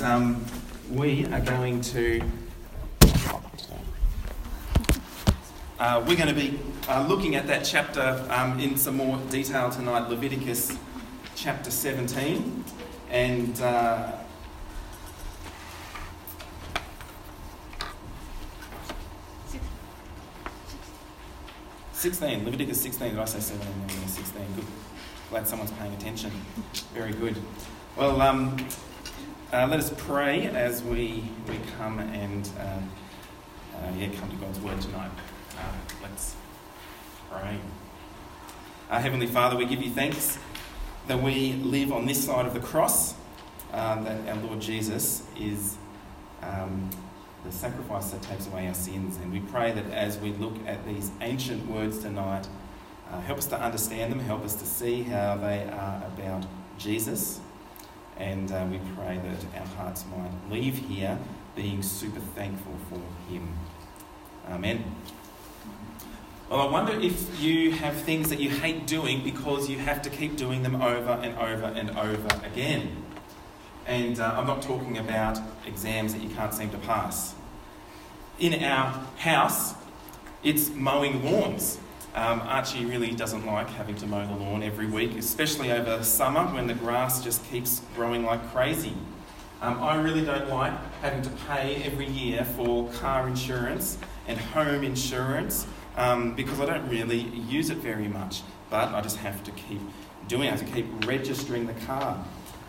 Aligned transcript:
and 0.00 0.06
um, 0.06 0.44
we 0.90 1.26
are 1.26 1.40
going 1.40 1.80
to. 1.80 2.20
Uh, 5.78 6.04
we're 6.06 6.16
going 6.16 6.28
to 6.28 6.34
be 6.34 6.58
uh, 6.88 7.06
looking 7.08 7.36
at 7.36 7.46
that 7.46 7.64
chapter 7.64 8.24
um, 8.30 8.58
in 8.58 8.76
some 8.76 8.96
more 8.96 9.16
detail 9.30 9.70
tonight, 9.70 10.08
Leviticus 10.08 10.76
chapter 11.36 11.70
17. 11.70 12.64
And 13.10 13.60
uh, 13.60 14.12
Sixteen, 21.92 22.44
Leviticus 22.44 22.80
sixteen. 22.80 23.10
Did 23.10 23.18
I 23.18 23.24
say 23.24 23.40
seventeen? 23.40 24.00
No, 24.00 24.06
sixteen. 24.06 24.46
Good. 24.54 24.64
Glad 25.30 25.48
someone's 25.48 25.72
paying 25.72 25.92
attention. 25.94 26.30
Very 26.94 27.12
good. 27.12 27.36
Well, 27.96 28.22
um, 28.22 28.56
uh, 29.52 29.66
let 29.66 29.78
us 29.78 29.92
pray 29.96 30.46
as 30.46 30.82
we 30.82 31.24
we 31.48 31.58
come 31.78 31.98
and 31.98 32.48
um, 32.60 32.90
uh, 33.76 33.90
yeah, 33.96 34.08
come 34.18 34.28
to 34.28 34.36
God's 34.36 34.60
word 34.60 34.80
tonight. 34.80 35.10
Uh, 35.56 35.62
let's 36.02 36.34
pray. 37.30 37.58
Our 38.90 39.00
Heavenly 39.00 39.26
Father, 39.26 39.56
we 39.56 39.64
give 39.64 39.82
you 39.82 39.90
thanks 39.90 40.38
that 41.06 41.22
we 41.22 41.54
live 41.54 41.92
on 41.92 42.04
this 42.04 42.22
side 42.22 42.46
of 42.46 42.54
the 42.54 42.60
cross. 42.60 43.14
Uh, 43.72 44.02
that 44.02 44.28
our 44.28 44.42
Lord 44.44 44.60
Jesus 44.60 45.26
is 45.38 45.76
um, 46.42 46.88
the 47.44 47.52
sacrifice 47.52 48.10
that 48.10 48.22
takes 48.22 48.46
away 48.46 48.66
our 48.66 48.74
sins. 48.74 49.16
And 49.16 49.32
we 49.32 49.40
pray 49.40 49.72
that 49.72 49.90
as 49.92 50.18
we 50.18 50.32
look 50.32 50.54
at 50.66 50.86
these 50.86 51.10
ancient 51.20 51.66
words 51.70 51.98
tonight, 51.98 52.48
uh, 53.10 53.20
help 53.20 53.38
us 53.38 53.46
to 53.46 53.60
understand 53.60 54.10
them, 54.12 54.20
help 54.20 54.44
us 54.44 54.54
to 54.56 54.66
see 54.66 55.02
how 55.02 55.36
they 55.36 55.64
are 55.64 56.02
about 56.06 56.46
Jesus. 56.78 57.40
And 58.18 58.50
uh, 58.50 58.66
we 58.70 58.80
pray 58.96 59.18
that 59.18 59.60
our 59.60 59.66
hearts 59.76 60.04
might 60.10 60.52
leave 60.52 60.78
here 60.78 61.18
being 61.54 61.82
super 61.82 62.20
thankful 62.20 62.74
for 62.88 63.00
Him. 63.32 63.48
Amen. 64.48 64.84
Well, 66.50 66.60
I 66.60 66.70
wonder 66.70 66.92
if 66.92 67.40
you 67.40 67.72
have 67.72 67.94
things 67.94 68.30
that 68.30 68.40
you 68.40 68.48
hate 68.48 68.86
doing 68.86 69.22
because 69.22 69.68
you 69.68 69.78
have 69.78 70.00
to 70.02 70.10
keep 70.10 70.36
doing 70.36 70.62
them 70.62 70.80
over 70.80 71.12
and 71.22 71.36
over 71.38 71.66
and 71.66 71.90
over 71.90 72.46
again. 72.46 73.04
And 73.86 74.18
uh, 74.18 74.34
I'm 74.36 74.46
not 74.46 74.62
talking 74.62 74.98
about 74.98 75.38
exams 75.66 76.14
that 76.14 76.22
you 76.22 76.30
can't 76.30 76.54
seem 76.54 76.70
to 76.70 76.78
pass. 76.78 77.34
In 78.38 78.62
our 78.64 79.06
house, 79.16 79.74
it's 80.42 80.70
mowing 80.70 81.24
lawns. 81.24 81.78
Um, 82.18 82.40
Archie 82.40 82.84
really 82.84 83.12
doesn't 83.12 83.46
like 83.46 83.70
having 83.70 83.94
to 83.94 84.06
mow 84.08 84.26
the 84.26 84.34
lawn 84.34 84.64
every 84.64 84.86
week, 84.86 85.16
especially 85.16 85.70
over 85.70 86.02
summer 86.02 86.52
when 86.52 86.66
the 86.66 86.74
grass 86.74 87.22
just 87.22 87.48
keeps 87.48 87.80
growing 87.94 88.24
like 88.24 88.44
crazy. 88.50 88.92
Um, 89.62 89.80
I 89.80 89.94
really 89.94 90.24
don't 90.24 90.48
like 90.48 90.72
having 91.00 91.22
to 91.22 91.30
pay 91.46 91.76
every 91.84 92.08
year 92.08 92.44
for 92.44 92.90
car 92.94 93.28
insurance 93.28 93.98
and 94.26 94.36
home 94.36 94.82
insurance 94.82 95.64
um, 95.96 96.34
because 96.34 96.58
I 96.58 96.66
don't 96.66 96.88
really 96.88 97.20
use 97.20 97.70
it 97.70 97.78
very 97.78 98.08
much. 98.08 98.42
But 98.68 98.88
I 98.88 99.00
just 99.00 99.18
have 99.18 99.44
to 99.44 99.52
keep 99.52 99.80
doing 100.26 100.48
it, 100.48 100.54
I 100.54 100.56
have 100.56 100.66
to 100.66 100.72
keep 100.74 101.06
registering 101.06 101.68
the 101.68 101.86
car. 101.86 102.24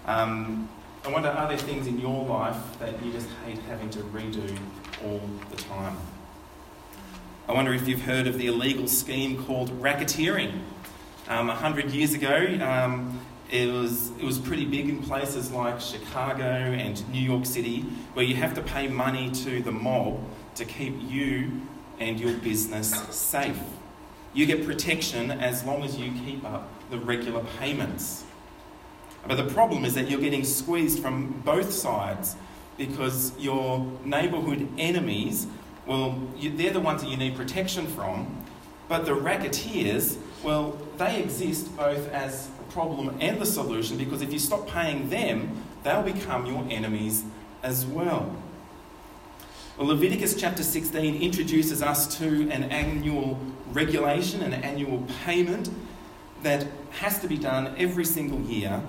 Um, 0.05 0.70
I 1.03 1.11
wonder, 1.11 1.30
are 1.30 1.50
there 1.50 1.58
things 1.58 1.88
in 1.88 2.00
your 2.00 2.23
life 2.23 2.77
that 2.77 3.03
you 3.03 3.11
just 3.11 3.27
hate 3.47 3.58
having 3.67 3.89
to 3.89 4.00
redo 4.14 4.55
all 5.03 5.22
the 5.50 5.58
time? 5.58 5.97
I 7.50 7.53
wonder 7.53 7.73
if 7.73 7.88
you've 7.88 8.03
heard 8.03 8.28
of 8.28 8.38
the 8.38 8.45
illegal 8.45 8.88
scheme 8.88 9.44
called 9.44 9.72
racketeering. 9.81 10.59
Um, 11.28 11.50
a 11.50 11.55
hundred 11.55 11.89
years 11.89 12.14
ago, 12.14 12.59
um, 12.61 13.19
it 13.50 13.73
was, 13.73 14.11
it 14.19 14.23
was 14.23 14.38
pretty 14.38 14.66
big 14.66 14.88
in 14.88 15.02
places 15.02 15.50
like 15.50 15.81
Chicago 15.81 16.44
and 16.44 17.09
New 17.11 17.20
York 17.20 17.47
City, 17.47 17.81
where 18.14 18.23
you 18.23 18.36
have 18.36 18.53
to 18.53 18.61
pay 18.61 18.88
money 18.88 19.31
to 19.31 19.64
the 19.64 19.72
mob 19.72 20.23
to 20.53 20.64
keep 20.64 20.94
you 21.02 21.64
and 22.00 22.20
your 22.20 22.33
business 22.36 22.94
safe. 23.09 23.59
You 24.36 24.45
get 24.45 24.64
protection 24.64 25.32
as 25.32 25.64
long 25.64 25.82
as 25.82 25.98
you 25.98 26.11
keep 26.23 26.45
up 26.45 26.70
the 26.92 26.99
regular 26.99 27.43
payments. 27.58 28.26
But 29.27 29.38
the 29.38 29.52
problem 29.52 29.86
is 29.86 29.95
that 29.95 30.08
you're 30.08 30.21
getting 30.21 30.43
squeezed 30.43 30.99
from 30.99 31.42
both 31.43 31.73
sides 31.73 32.36
because 32.77 33.36
your 33.39 33.92
neighbourhood 34.05 34.70
enemies, 34.77 35.48
well, 35.89 36.22
you, 36.38 36.55
they're 36.55 36.72
the 36.72 36.80
ones 36.80 37.02
that 37.02 37.10
you 37.10 37.17
need 37.17 37.36
protection 37.36 37.88
from. 37.88 38.45
But 38.88 39.05
the 39.05 39.16
racketeers, 39.16 40.20
well, 40.44 40.77
they 40.98 41.20
exist 41.20 41.76
both 41.76 42.08
as 42.10 42.48
a 42.60 42.72
problem 42.72 43.17
and 43.20 43.42
the 43.42 43.45
solution 43.45 43.98
because 43.98 44.22
if 44.22 44.32
you 44.32 44.38
stop 44.38 44.67
paying 44.67 45.10
them, 45.10 45.64
they'll 45.83 46.04
become 46.04 46.45
your 46.45 46.64
enemies 46.70 47.23
as 47.64 47.88
well. 47.88 48.36
Well, 49.77 49.88
Leviticus 49.88 50.36
chapter 50.36 50.61
16 50.61 51.23
introduces 51.23 51.82
us 51.82 52.20
to 52.20 52.50
an 52.52 52.66
annual 52.66 53.39
regulation, 53.71 54.44
an 54.44 54.54
annual 54.54 55.08
payment 55.26 55.71
that 56.44 56.67
has 56.92 57.20
to 57.21 57.27
be 57.27 57.38
done 57.38 57.73
every 57.80 58.06
single 58.06 58.42
year 58.42 58.83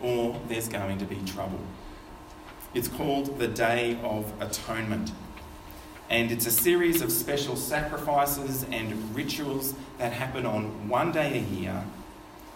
or 0.00 0.40
there's 0.46 0.68
going 0.68 0.98
to 0.98 1.04
be 1.04 1.16
trouble. 1.26 1.58
It's 2.74 2.86
called 2.86 3.40
the 3.40 3.48
Day 3.48 3.98
of 4.04 4.32
Atonement. 4.40 5.10
And 6.10 6.32
it's 6.32 6.46
a 6.46 6.50
series 6.50 7.02
of 7.02 7.12
special 7.12 7.54
sacrifices 7.56 8.64
and 8.70 9.14
rituals 9.14 9.74
that 9.98 10.12
happen 10.12 10.46
on 10.46 10.88
one 10.88 11.12
day 11.12 11.38
a 11.38 11.42
year 11.54 11.84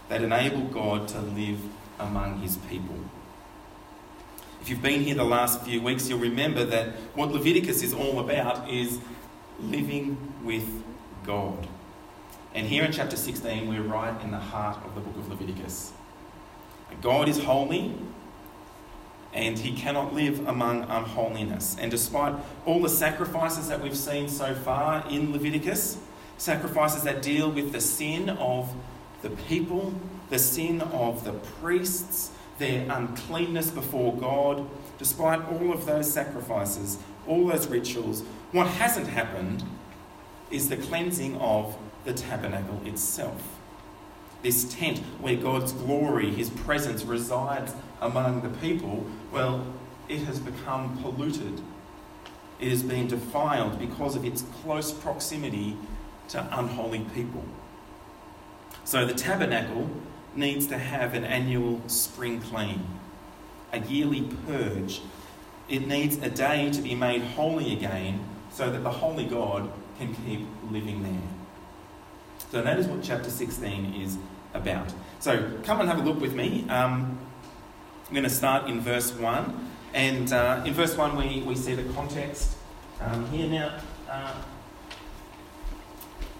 that 0.09 0.23
enable 0.23 0.63
God 0.63 1.09
to 1.09 1.21
live 1.21 1.59
among 1.99 2.41
his 2.41 2.57
people. 2.57 2.97
If 4.63 4.71
you've 4.71 4.83
been 4.83 5.01
here 5.01 5.15
the 5.15 5.25
last 5.25 5.63
few 5.63 5.83
weeks, 5.83 6.09
you'll 6.09 6.21
remember 6.21 6.65
that 6.65 6.91
what 7.15 7.31
Leviticus 7.31 7.83
is 7.83 7.93
all 7.93 8.21
about 8.21 8.71
is 8.71 8.99
living 9.61 10.17
with 10.45 10.83
God. 11.25 11.67
And 12.55 12.67
here 12.67 12.85
in 12.85 12.93
chapter 12.93 13.17
16, 13.17 13.69
we're 13.69 13.83
right 13.83 14.19
in 14.23 14.31
the 14.31 14.39
heart 14.39 14.79
of 14.85 14.95
the 14.95 15.01
book 15.01 15.17
of 15.17 15.29
Leviticus. 15.29 15.93
God 17.01 17.29
is 17.29 17.43
holy 17.43 17.95
and 19.33 19.59
he 19.59 19.73
cannot 19.73 20.15
live 20.15 20.47
among 20.47 20.83
unholiness. 20.85 21.77
And 21.79 21.91
despite 21.91 22.35
all 22.67 22.81
the 22.81 22.89
sacrifices 22.89 23.69
that 23.69 23.81
we've 23.81 23.97
seen 23.97 24.29
so 24.29 24.55
far 24.55 25.05
in 25.09 25.33
Leviticus, 25.33 25.99
sacrifices 26.37 27.03
that 27.05 27.23
deal 27.23 27.51
with 27.51 27.73
the 27.73 27.81
sin 27.81 28.29
of 28.29 28.75
the 29.23 29.31
people, 29.31 29.95
the 30.31 30.39
sin 30.39 30.81
of 30.81 31.25
the 31.25 31.33
priests, 31.33 32.33
their 32.59 32.87
uncleanness 32.91 33.71
before 33.71 34.15
God, 34.17 34.69
despite 34.99 35.41
all 35.49 35.73
of 35.73 35.87
those 35.87 36.13
sacrifices, 36.13 36.99
all 37.27 37.47
those 37.47 37.67
rituals, 37.69 38.23
what 38.53 38.67
hasn't 38.67 39.09
happened 39.09 39.65
is 40.51 40.69
the 40.69 40.77
cleansing 40.77 41.37
of 41.37 41.77
the 42.05 42.13
tabernacle 42.13 42.81
itself 42.85 43.62
this 44.43 44.73
tent 44.75 44.99
where 45.21 45.37
God's 45.37 45.73
glory, 45.73 46.31
His 46.31 46.51
presence 46.51 47.05
resides 47.05 47.75
among 48.01 48.43
the 48.43 48.49
people, 48.59 49.07
well, 49.31 49.65
it 50.09 50.21
has 50.21 50.39
become 50.41 50.99
polluted. 50.99 51.61
It 52.61 52.71
has 52.71 52.83
been 52.83 53.09
defiled 53.09 53.79
because 53.79 54.17
of 54.17 54.25
its 54.25 54.43
close 54.63 54.93
proximity 54.93 55.77
to 56.29 56.47
unholy 56.59 57.07
people. 57.15 57.45
So 58.85 59.07
the 59.07 59.15
tabernacle 59.15 59.89
needs 60.35 60.67
to 60.69 60.79
have 60.79 61.15
an 61.15 61.25
annual 61.25 61.81
spring 61.89 62.41
clean, 62.41 62.87
a 63.73 63.81
yearly 63.81 64.29
purge. 64.47 65.03
It 65.69 65.87
needs 65.87 66.17
a 66.19 66.31
day 66.31 66.71
to 66.71 66.83
be 66.83 66.95
made 66.95 67.23
holy 67.23 67.73
again 67.73 68.25
so 68.51 68.71
that 68.71 68.83
the 68.83 68.91
holy 68.91 69.25
God 69.25 69.71
can 69.99 70.15
keep 70.15 70.47
living 70.71 71.03
there. 71.03 71.29
So 72.51 72.61
that 72.63 72.79
is 72.79 72.87
what 72.87 73.03
chapter 73.03 73.31
16 73.31 73.95
is 73.95 74.19
about. 74.55 74.93
So 75.21 75.59
come 75.65 75.81
and 75.81 75.89
have 75.89 75.99
a 75.99 76.03
look 76.03 76.21
with 76.21 76.35
me. 76.35 76.67
Um, 76.69 77.19
I'm 78.09 78.15
going 78.15 78.25
to 78.25 78.31
start 78.31 78.69
in 78.69 78.81
verse 78.81 79.13
1. 79.13 79.71
And 79.95 80.33
uh, 80.33 80.63
in 80.67 80.75
verse 80.75 80.97
1, 80.97 81.17
we, 81.17 81.43
we 81.43 81.55
see 81.55 81.75
the 81.75 81.85
context 81.93 82.57
um, 83.01 83.27
here. 83.31 83.49
Now, 83.49 83.79
uh, 84.11 84.35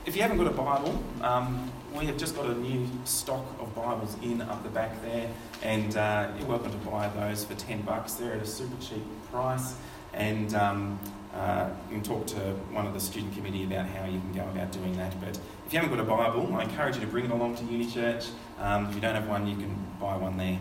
if 0.05 0.17
you 0.17 0.23
haven't 0.23 0.39
got 0.39 0.47
a 0.47 0.51
Bible, 0.51 1.03
um, 1.23 1.71
we 1.95 2.07
have 2.07 2.17
just 2.17 2.35
got 2.35 2.47
a 2.47 2.55
new 2.55 2.89
stock 3.05 3.45
of 3.61 3.75
Bibles 3.75 4.17
in 4.23 4.41
up 4.43 4.63
the 4.63 4.69
back 4.69 5.01
there, 5.03 5.31
and 5.63 5.97
uh, 5.97 6.29
you're 6.39 6.49
welcome 6.49 6.73
to 6.73 6.79
buy 6.79 7.09
those 7.09 7.45
for 7.45 7.55
10 7.55 7.83
bucks. 7.83 8.15
They're 8.15 8.33
at 8.33 8.43
a 8.43 8.47
super 8.47 8.83
cheap 8.83 9.05
price, 9.31 9.75
and 10.13 10.55
um, 10.55 10.99
uh, 11.35 11.71
you 11.89 11.97
can 11.97 12.05
talk 12.05 12.27
to 12.27 12.37
one 12.71 12.87
of 12.87 12.93
the 12.93 13.01
student 13.01 13.35
committee 13.35 13.65
about 13.65 13.87
how 13.87 14.05
you 14.05 14.21
can 14.21 14.33
go 14.35 14.43
about 14.43 14.71
doing 14.71 14.97
that. 14.97 15.19
But 15.21 15.39
if 15.67 15.73
you 15.73 15.79
haven't 15.79 15.97
got 15.97 16.05
a 16.05 16.07
Bible, 16.07 16.55
I 16.55 16.65
encourage 16.65 16.97
you 16.97 17.01
to 17.01 17.07
bring 17.07 17.25
it 17.25 17.31
along 17.31 17.57
to 17.57 17.65
Uni 17.65 17.91
Church. 17.91 18.27
Um, 18.59 18.87
if 18.87 18.95
you 18.95 19.01
don't 19.01 19.15
have 19.15 19.29
one, 19.29 19.47
you 19.47 19.57
can 19.57 19.75
buy 19.99 20.17
one 20.17 20.37
there. 20.37 20.59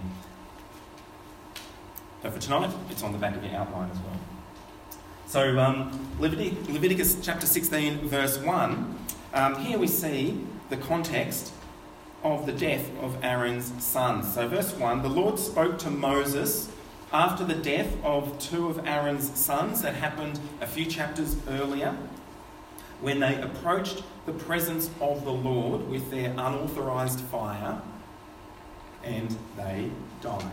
But 2.21 2.33
for 2.33 2.39
tonight, 2.39 2.71
it's 2.89 3.03
on 3.03 3.11
the 3.11 3.17
back 3.17 3.35
of 3.35 3.43
your 3.43 3.53
outline 3.55 3.89
as 3.89 3.97
well. 3.97 4.17
So, 5.25 5.59
um, 5.59 5.91
Levitic- 6.19 6.71
Leviticus 6.71 7.17
chapter 7.21 7.47
16, 7.47 8.07
verse 8.07 8.37
1, 8.37 8.95
um, 9.33 9.55
here 9.55 9.77
we 9.77 9.87
see 9.87 10.45
the 10.69 10.77
context 10.77 11.53
of 12.23 12.45
the 12.45 12.51
death 12.51 12.89
of 13.01 13.17
Aaron's 13.23 13.71
sons. 13.83 14.33
So, 14.33 14.47
verse 14.47 14.73
1 14.73 15.01
the 15.01 15.09
Lord 15.09 15.39
spoke 15.39 15.79
to 15.79 15.89
Moses 15.89 16.69
after 17.13 17.43
the 17.43 17.55
death 17.55 17.93
of 18.03 18.37
two 18.39 18.67
of 18.67 18.85
Aaron's 18.87 19.37
sons 19.37 19.81
that 19.81 19.95
happened 19.95 20.39
a 20.61 20.67
few 20.67 20.85
chapters 20.85 21.35
earlier, 21.49 21.95
when 23.01 23.19
they 23.19 23.39
approached 23.41 24.03
the 24.25 24.31
presence 24.31 24.89
of 25.01 25.25
the 25.25 25.31
Lord 25.31 25.89
with 25.89 26.11
their 26.11 26.31
unauthorized 26.31 27.19
fire, 27.19 27.81
and 29.03 29.35
they 29.57 29.89
died. 30.21 30.45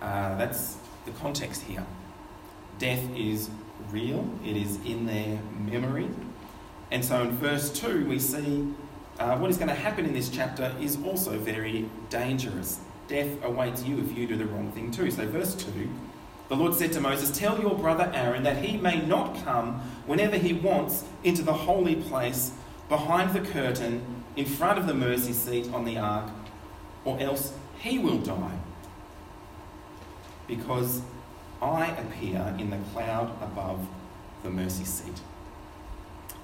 Uh, 0.00 0.36
that's 0.36 0.76
the 1.06 1.10
context 1.12 1.62
here. 1.62 1.84
Death 2.78 3.02
is 3.16 3.48
real, 3.90 4.28
it 4.44 4.56
is 4.56 4.78
in 4.84 5.06
their 5.06 5.40
memory. 5.58 6.08
And 6.90 7.04
so 7.04 7.22
in 7.22 7.30
verse 7.32 7.72
2, 7.72 8.06
we 8.06 8.18
see 8.18 8.74
uh, 9.18 9.38
what 9.38 9.50
is 9.50 9.56
going 9.56 9.68
to 9.68 9.74
happen 9.74 10.04
in 10.04 10.12
this 10.12 10.28
chapter 10.28 10.74
is 10.80 10.98
also 11.04 11.38
very 11.38 11.88
dangerous. 12.10 12.80
Death 13.08 13.42
awaits 13.44 13.84
you 13.84 13.98
if 13.98 14.16
you 14.16 14.26
do 14.26 14.36
the 14.36 14.46
wrong 14.46 14.72
thing 14.72 14.90
too. 14.90 15.10
So, 15.10 15.26
verse 15.26 15.54
2 15.54 15.88
the 16.48 16.56
Lord 16.56 16.74
said 16.74 16.92
to 16.92 17.00
Moses, 17.00 17.36
Tell 17.36 17.60
your 17.60 17.74
brother 17.74 18.10
Aaron 18.14 18.42
that 18.42 18.62
he 18.62 18.76
may 18.76 19.00
not 19.00 19.42
come 19.44 19.80
whenever 20.06 20.36
he 20.36 20.52
wants 20.52 21.04
into 21.22 21.42
the 21.42 21.52
holy 21.52 21.96
place 21.96 22.52
behind 22.88 23.32
the 23.32 23.40
curtain 23.40 24.04
in 24.36 24.44
front 24.44 24.78
of 24.78 24.86
the 24.86 24.94
mercy 24.94 25.32
seat 25.32 25.72
on 25.72 25.84
the 25.84 25.96
ark, 25.96 26.30
or 27.04 27.18
else 27.18 27.54
he 27.78 27.98
will 27.98 28.18
die. 28.18 28.58
Because 30.46 31.00
I 31.62 31.86
appear 31.92 32.54
in 32.58 32.68
the 32.68 32.78
cloud 32.92 33.30
above 33.42 33.86
the 34.42 34.50
mercy 34.50 34.84
seat. 34.84 35.20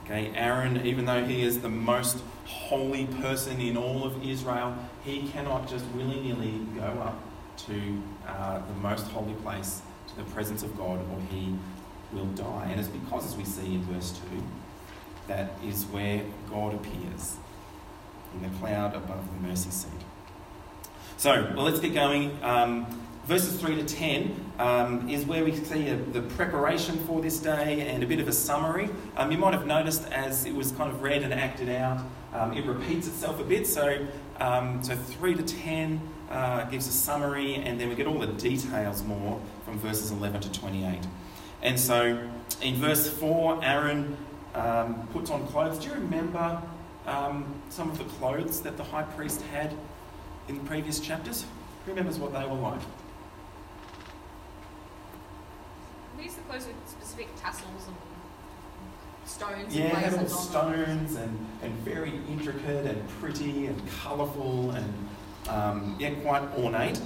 Okay, 0.05 0.33
Aaron, 0.35 0.85
even 0.87 1.05
though 1.05 1.25
he 1.25 1.43
is 1.43 1.61
the 1.61 1.69
most 1.69 2.19
holy 2.47 3.05
person 3.05 3.61
in 3.61 3.77
all 3.77 4.03
of 4.05 4.27
Israel, 4.27 4.75
he 5.05 5.29
cannot 5.29 5.69
just 5.69 5.85
willy 5.95 6.21
nilly 6.21 6.67
go 6.75 6.83
up 6.83 7.21
to 7.67 8.03
uh, 8.27 8.61
the 8.67 8.75
most 8.75 9.07
holy 9.09 9.35
place, 9.35 9.83
to 10.09 10.17
the 10.17 10.31
presence 10.31 10.63
of 10.63 10.77
God, 10.77 10.99
or 10.99 11.21
he 11.31 11.55
will 12.13 12.27
die. 12.27 12.69
And 12.71 12.81
it's 12.81 12.89
because, 12.89 13.27
as 13.27 13.37
we 13.37 13.45
see 13.45 13.75
in 13.75 13.83
verse 13.83 14.19
2, 14.31 14.43
that 15.29 15.53
is 15.65 15.85
where 15.87 16.23
God 16.51 16.75
appears 16.75 17.37
in 18.35 18.43
the 18.43 18.59
cloud 18.59 18.95
above 18.95 19.25
the 19.35 19.49
mercy 19.49 19.71
seat. 19.71 19.91
So, 21.17 21.53
well, 21.55 21.65
let's 21.65 21.81
get 21.81 21.95
going. 21.95 22.37
Um, 22.43 22.87
verses 23.27 23.61
3 23.61 23.77
to 23.77 23.85
10 23.85 24.53
um, 24.59 25.09
is 25.09 25.25
where 25.25 25.45
we 25.45 25.55
see 25.55 25.89
a, 25.89 25.97
the 25.97 26.23
preparation 26.23 26.99
for 27.07 27.21
this 27.21 27.39
day 27.39 27.87
and 27.89 28.03
a 28.03 28.07
bit 28.07 28.21
of 28.21 28.29
a 28.29 28.33
summary. 28.33 28.89
Um, 29.17 29.31
you 29.31 29.39
might 29.39 29.53
have 29.53 29.67
noticed 29.67 30.11
as 30.11 30.47
it 30.47 30.55
was 30.55 30.73
kind 30.73 30.91
of 30.91 31.03
read 31.03 31.23
and 31.23 31.33
acted 31.33 31.69
out, 31.69 32.01
um, 32.33 32.53
it 32.55 32.65
repeats 32.65 33.07
itself 33.07 33.39
a 33.39 33.45
bit. 33.45 33.67
So, 33.67 34.07
um, 34.41 34.83
so 34.83 34.97
3 34.97 35.35
to 35.35 35.43
10 35.43 36.01
uh, 36.31 36.65
gives 36.65 36.87
a 36.87 36.93
summary, 36.93 37.57
and 37.57 37.81
then 37.81 37.89
we 37.89 37.95
get 37.95 38.07
all 38.07 38.19
the 38.19 38.27
details 38.27 39.03
more 39.03 39.41
from 39.65 39.79
verses 39.79 40.11
11 40.11 40.41
to 40.43 40.53
28. 40.53 40.99
And 41.63 41.79
so 41.79 42.27
in 42.63 42.75
verse 42.77 43.09
4, 43.09 43.63
Aaron 43.63 44.17
um, 44.55 45.07
puts 45.13 45.31
on 45.31 45.47
clothes. 45.49 45.79
Do 45.79 45.89
you 45.89 45.95
remember 45.95 46.63
um, 47.07 47.55
some 47.69 47.91
of 47.91 47.99
the 47.99 48.05
clothes 48.05 48.63
that 48.63 48.77
the 48.77 48.85
high 48.85 49.03
priest 49.03 49.43
had 49.53 49.75
in 50.49 50.59
previous 50.61 51.01
chapters? 51.01 51.45
Who 51.85 51.93
remembers 51.93 52.19
what 52.19 52.33
they 52.33 52.45
were 52.47 52.55
like? 52.55 52.81
These 56.19 56.39
are 56.39 56.43
clothes 56.43 56.67
with 56.67 56.77
specific 56.89 57.29
tassels 57.37 57.87
and 57.87 57.97
stones. 59.31 59.75
Yeah, 59.75 59.85
and 59.85 59.97
had 59.97 60.13
all 60.15 60.19
blazons 60.21 60.55
on 60.55 60.73
them. 60.73 61.07
stones 61.09 61.17
and, 61.17 61.47
and 61.63 61.73
very 61.81 62.13
intricate 62.29 62.87
and 62.87 63.09
pretty 63.21 63.67
and 63.67 63.83
colourful 64.03 64.73
and 64.73 64.95
um, 65.49 65.97
yeah, 65.99 66.11
quite 66.23 66.43
ornate. 66.57 67.01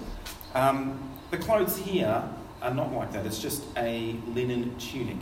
Um, 0.55 1.11
the 1.31 1.39
clothes 1.39 1.77
here 1.79 2.23
are 2.63 2.75
not 2.75 2.93
like 2.93 3.13
that. 3.13 3.27
It's 3.27 3.39
just 3.39 3.65
a 3.77 4.17
linen 4.29 4.77
tunic, 4.79 5.17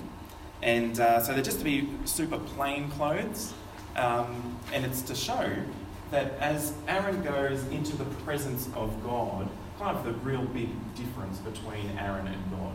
and 0.63 0.99
uh, 0.99 1.21
so 1.23 1.33
they're 1.33 1.43
just 1.43 1.59
to 1.59 1.65
be 1.65 1.89
super 2.05 2.39
plain 2.39 2.89
clothes, 2.91 3.53
um, 3.97 4.59
and 4.73 4.85
it's 4.85 5.03
to 5.03 5.15
show 5.15 5.51
that 6.11 6.35
as 6.41 6.75
Aaron 6.89 7.23
goes 7.23 7.65
into 7.69 7.97
the 7.97 8.05
presence 8.25 8.69
of 8.75 9.03
God, 9.03 9.49
kind 9.79 9.97
of 9.97 10.05
the 10.05 10.13
real 10.13 10.45
big 10.45 10.69
difference 10.95 11.39
between 11.39 11.99
Aaron 11.99 12.27
and 12.27 12.51
God. 12.51 12.75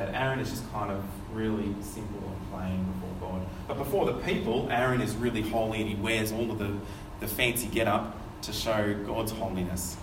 That 0.00 0.14
Aaron 0.14 0.38
is 0.38 0.48
just 0.48 0.72
kind 0.72 0.90
of 0.90 1.04
really 1.30 1.74
simple 1.82 2.26
and 2.26 2.50
plain 2.50 2.90
before 2.94 3.32
God. 3.32 3.46
But 3.68 3.76
before 3.76 4.06
the 4.06 4.14
people, 4.14 4.66
Aaron 4.70 5.02
is 5.02 5.14
really 5.14 5.42
holy 5.42 5.82
and 5.82 5.90
he 5.90 5.94
wears 5.94 6.32
all 6.32 6.50
of 6.50 6.58
the, 6.58 6.74
the 7.20 7.26
fancy 7.26 7.66
get 7.66 7.86
up 7.86 8.16
to 8.40 8.52
show 8.54 8.94
God's 9.04 9.32
holiness. 9.32 9.98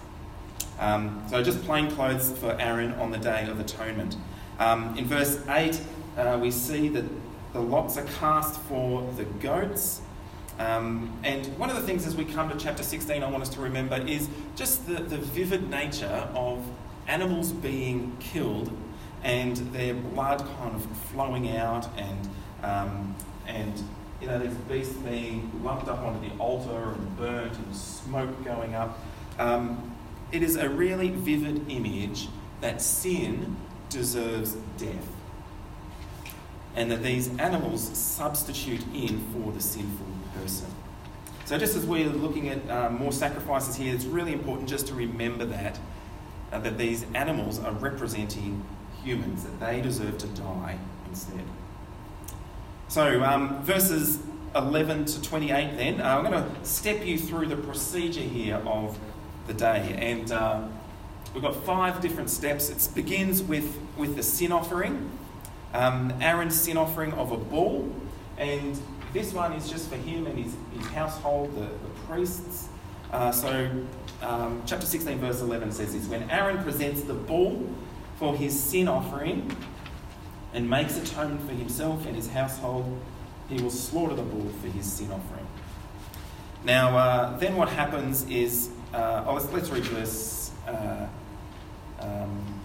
Um, 0.80 1.24
so 1.28 1.42
just 1.42 1.64
plain 1.64 1.90
clothes 1.90 2.32
for 2.32 2.56
Aaron 2.62 2.92
on 2.94 3.10
the 3.10 3.18
Day 3.18 3.48
of 3.50 3.60
Atonement. 3.60 4.18
Um, 4.60 4.96
in 5.00 5.06
verse 5.06 5.44
8, 5.50 5.82
uh, 6.16 6.38
we 6.40 6.52
see 6.52 6.90
that 6.90 7.06
the 7.54 7.60
lots 7.60 7.98
are 7.98 8.06
cast 8.20 8.62
for 8.62 9.02
the 9.18 9.24
goats. 9.24 10.02
Um, 10.60 11.12
and 11.24 11.48
one 11.58 11.72
of 11.72 11.76
the 11.76 11.82
things 11.82 12.06
as 12.06 12.16
we 12.16 12.24
come 12.24 12.50
to 12.50 12.56
chapter 12.56 12.84
16, 12.84 13.24
I 13.24 13.32
want 13.32 13.42
us 13.42 13.50
to 13.50 13.62
remember 13.62 13.96
is 13.96 14.30
just 14.56 14.86
the, 14.86 15.02
the 15.02 15.18
vivid 15.18 15.72
nature 15.72 16.30
of 16.36 16.64
animals 17.08 17.52
being 17.52 18.16
killed 18.20 18.72
and 19.28 19.58
their 19.74 19.94
blood 19.94 20.40
kind 20.58 20.74
of 20.74 20.86
flowing 21.12 21.58
out 21.58 21.86
and, 21.98 22.30
um, 22.64 23.14
and 23.46 23.84
you 24.22 24.28
know, 24.28 24.40
these 24.40 24.54
beasts 24.70 24.96
being 24.96 25.52
lumped 25.64 25.90
up 25.90 26.00
onto 26.00 26.28
the 26.28 26.34
altar 26.38 26.94
and 26.94 27.18
burnt 27.18 27.54
and 27.54 27.76
smoke 27.76 28.44
going 28.46 28.74
up. 28.74 28.98
Um, 29.38 29.96
it 30.32 30.44
is 30.44 30.56
a 30.56 30.70
really 30.70 31.10
vivid 31.10 31.70
image 31.70 32.30
that 32.62 32.82
sin 32.82 33.58
deserves 33.90 34.56
death 34.78 35.08
and 36.76 36.90
that 36.90 37.04
these 37.04 37.28
animals 37.38 37.86
substitute 37.98 38.82
in 38.94 39.20
for 39.34 39.52
the 39.52 39.62
sinful 39.62 40.08
person. 40.40 40.68
So, 41.44 41.58
just 41.58 41.76
as 41.76 41.86
we're 41.86 42.10
looking 42.10 42.50
at 42.50 42.70
uh, 42.70 42.90
more 42.92 43.12
sacrifices 43.12 43.76
here, 43.76 43.94
it's 43.94 44.06
really 44.06 44.32
important 44.32 44.70
just 44.70 44.88
to 44.88 44.94
remember 44.94 45.46
that 45.46 45.80
uh, 46.52 46.60
that 46.60 46.78
these 46.78 47.06
animals 47.14 47.60
are 47.60 47.72
representing 47.74 48.64
humans, 49.08 49.44
that 49.44 49.60
they 49.60 49.82
deserve 49.82 50.18
to 50.18 50.28
die 50.28 50.78
instead. 51.08 51.44
So, 52.90 53.24
um, 53.24 53.64
verses 53.64 54.20
11 54.54 55.06
to 55.06 55.22
28, 55.22 55.78
then, 55.78 56.02
uh, 56.02 56.18
I'm 56.18 56.30
going 56.30 56.44
to 56.44 56.66
step 56.66 57.06
you 57.06 57.18
through 57.18 57.48
the 57.48 57.56
procedure 57.56 58.22
here 58.22 58.62
of 58.66 58.98
the 59.48 59.54
day. 59.54 59.96
And 59.98 60.32
uh, 60.32 60.68
we've 61.34 61.44
got 61.44 61.56
five 61.64 62.02
different 62.02 62.30
steps. 62.30 62.70
It 62.70 62.96
begins 62.96 63.42
with, 63.42 63.80
with 63.98 64.16
the 64.16 64.24
sin 64.24 64.52
offering, 64.52 65.10
um, 65.74 66.14
Aaron's 66.22 66.60
sin 66.60 66.78
offering 66.78 67.14
of 67.14 67.32
a 67.32 67.38
bull. 67.38 67.94
And 68.38 68.80
this 69.14 69.34
one 69.34 69.54
is 69.54 69.70
just 69.70 69.90
for 69.90 69.96
him 69.96 70.28
and 70.28 70.38
his, 70.38 70.54
his 70.78 70.86
household, 70.88 71.56
the, 71.56 71.62
the 71.62 72.00
priests. 72.08 72.68
Uh, 73.12 73.32
so, 73.32 73.70
um, 74.22 74.62
chapter 74.66 74.86
16, 74.86 75.20
verse 75.20 75.42
11 75.42 75.72
says 75.72 75.94
this 75.94 76.08
When 76.08 76.30
Aaron 76.30 76.62
presents 76.64 77.04
the 77.04 77.14
bull 77.14 77.70
for 78.18 78.36
his 78.36 78.58
sin 78.58 78.88
offering 78.88 79.56
and 80.54 80.70
makes 80.70 80.98
atonement 80.98 81.48
for 81.48 81.54
himself 81.54 82.06
and 82.06 82.16
his 82.16 82.30
household, 82.30 83.00
he 83.50 83.62
will 83.62 83.70
slaughter 83.70 84.16
the 84.16 84.24
bull 84.24 84.50
for 84.62 84.68
his 84.68 84.92
sin 84.92 85.12
offering. 85.12 85.48
Now, 86.64 86.98
uh, 86.98 87.38
then 87.38 87.56
what 87.56 87.70
happens 87.70 88.30
is, 88.30 88.70
uh, 88.94 89.24
oh, 89.28 89.36
let's, 89.36 89.52
let's 89.52 89.70
read 89.70 89.86
verse. 89.86 90.52
Uh, 90.68 91.08
um, 92.00 92.62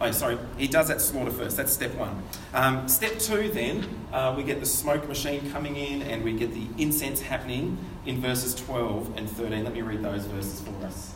oh, 0.00 0.10
sorry, 0.10 0.38
he 0.58 0.66
does 0.66 0.88
that 0.88 1.00
slaughter 1.00 1.30
first. 1.30 1.56
That's 1.56 1.72
step 1.72 1.94
one. 1.94 2.22
Um, 2.52 2.88
step 2.88 3.18
two, 3.18 3.50
then, 3.50 3.86
uh, 4.12 4.34
we 4.36 4.42
get 4.42 4.60
the 4.60 4.66
smoke 4.66 5.06
machine 5.08 5.50
coming 5.52 5.76
in 5.76 6.02
and 6.02 6.24
we 6.24 6.32
get 6.32 6.52
the 6.52 6.66
incense 6.82 7.20
happening 7.20 7.78
in 8.04 8.20
verses 8.20 8.54
12 8.54 9.16
and 9.16 9.30
13. 9.30 9.64
Let 9.64 9.72
me 9.72 9.82
read 9.82 10.02
those 10.02 10.26
verses 10.26 10.60
for 10.60 10.86
us. 10.86 11.14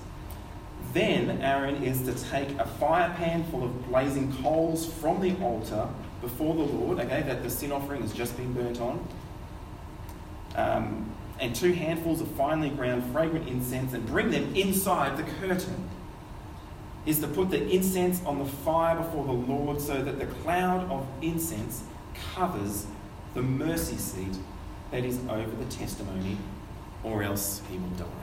Then 0.92 1.40
Aaron 1.40 1.82
is 1.82 2.02
to 2.02 2.30
take 2.30 2.50
a 2.58 2.66
fire 2.66 3.14
pan 3.16 3.44
full 3.44 3.64
of 3.64 3.88
blazing 3.88 4.32
coals 4.42 4.87
from 4.87 5.20
the 5.20 5.34
altar 5.42 5.88
before 6.20 6.54
the 6.54 6.62
Lord, 6.62 6.99
okay, 7.00 7.22
that 7.22 7.42
the 7.42 7.50
sin 7.50 7.72
offering 7.72 8.02
has 8.02 8.12
just 8.12 8.37
been 8.37 8.52
burnt 8.52 8.80
on, 8.80 9.06
um, 10.54 11.11
and 11.40 11.56
two 11.56 11.72
handfuls 11.72 12.20
of 12.20 12.28
finely 12.32 12.70
ground 12.70 13.11
fragrant 13.12 13.49
incense 13.49 13.92
and 13.92 14.06
bring 14.06 14.30
them 14.30 14.54
inside 14.54 15.16
the 15.16 15.25
curtain. 15.40 15.88
Is 17.04 17.18
to 17.18 17.26
put 17.26 17.50
the 17.50 17.68
incense 17.68 18.25
on 18.25 18.38
the 18.38 18.44
fire 18.44 18.94
before 18.94 19.25
the 19.25 19.32
Lord 19.32 19.80
so 19.80 20.02
that 20.02 20.20
the 20.20 20.26
cloud 20.26 20.88
of 20.88 21.04
incense 21.20 21.82
covers 22.34 22.87
the 23.34 23.42
mercy 23.42 23.96
seat 23.96 24.37
that 24.92 25.04
is 25.04 25.18
over 25.28 25.50
the 25.56 25.64
testimony, 25.64 26.37
or 27.02 27.25
else 27.25 27.61
he 27.68 27.76
will 27.76 27.88
die. 27.88 28.22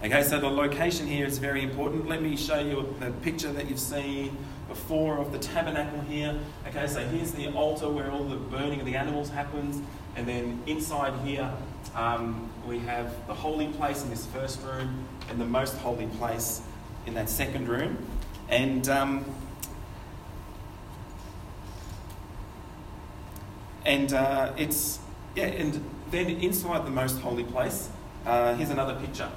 Okay, 0.00 0.22
so 0.22 0.38
the 0.38 0.48
location 0.48 1.08
here 1.08 1.26
is 1.26 1.38
very 1.38 1.64
important. 1.64 2.08
Let 2.08 2.22
me 2.22 2.36
show 2.36 2.60
you 2.60 2.94
the 3.00 3.10
picture 3.10 3.52
that 3.52 3.68
you've 3.68 3.80
seen 3.80 4.36
before 4.68 5.18
of 5.18 5.32
the 5.32 5.38
tabernacle 5.40 6.00
here. 6.02 6.38
Okay, 6.68 6.86
so 6.86 7.00
here's 7.00 7.32
the 7.32 7.48
altar 7.48 7.90
where 7.90 8.08
all 8.12 8.22
the 8.22 8.36
burning 8.36 8.78
of 8.78 8.86
the 8.86 8.94
animals 8.94 9.28
happens, 9.28 9.82
and 10.14 10.24
then 10.24 10.62
inside 10.68 11.14
here 11.26 11.52
um, 11.96 12.48
we 12.64 12.78
have 12.78 13.12
the 13.26 13.34
holy 13.34 13.66
place 13.72 14.04
in 14.04 14.10
this 14.10 14.24
first 14.26 14.62
room, 14.62 15.04
and 15.30 15.40
the 15.40 15.44
most 15.44 15.76
holy 15.78 16.06
place 16.06 16.62
in 17.04 17.14
that 17.14 17.28
second 17.28 17.66
room. 17.66 17.98
And 18.48 18.88
um, 18.88 19.24
and 23.84 24.12
uh, 24.12 24.52
it's 24.56 25.00
yeah, 25.34 25.46
and 25.46 25.84
then 26.12 26.28
inside 26.28 26.86
the 26.86 26.90
most 26.92 27.18
holy 27.18 27.42
place, 27.42 27.88
uh, 28.24 28.54
here's 28.54 28.70
another 28.70 28.94
picture. 28.94 29.28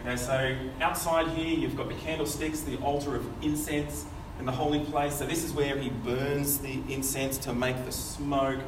Okay, 0.00 0.16
so 0.16 0.56
outside 0.80 1.26
here 1.28 1.58
you've 1.58 1.76
got 1.76 1.88
the 1.88 1.94
candlesticks, 1.94 2.60
the 2.60 2.76
altar 2.76 3.16
of 3.16 3.26
incense, 3.42 4.06
and 4.38 4.46
the 4.46 4.52
holy 4.52 4.80
place. 4.84 5.16
So 5.16 5.26
this 5.26 5.42
is 5.42 5.52
where 5.52 5.76
he 5.76 5.90
burns 5.90 6.58
the 6.58 6.80
incense 6.88 7.36
to 7.38 7.52
make 7.52 7.84
the 7.84 7.90
smoke 7.90 8.60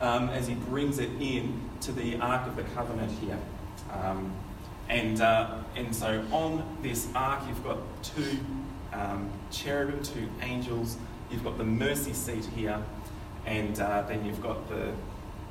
um, 0.00 0.28
as 0.28 0.46
he 0.46 0.54
brings 0.54 0.98
it 1.00 1.10
in 1.20 1.60
to 1.80 1.92
the 1.92 2.16
Ark 2.20 2.46
of 2.46 2.54
the 2.54 2.62
Covenant 2.62 3.10
here. 3.18 3.38
Um, 3.92 4.32
and, 4.88 5.20
uh, 5.20 5.58
and 5.74 5.94
so 5.94 6.24
on 6.30 6.78
this 6.82 7.08
ark, 7.16 7.42
you've 7.48 7.64
got 7.64 7.78
two 8.04 8.38
um, 8.92 9.28
cherubim, 9.50 10.02
two 10.04 10.28
angels. 10.40 10.96
You've 11.30 11.42
got 11.42 11.58
the 11.58 11.64
mercy 11.64 12.12
seat 12.12 12.44
here, 12.44 12.80
and 13.44 13.80
uh, 13.80 14.02
then 14.02 14.24
you've 14.24 14.40
got 14.40 14.68
the, 14.68 14.92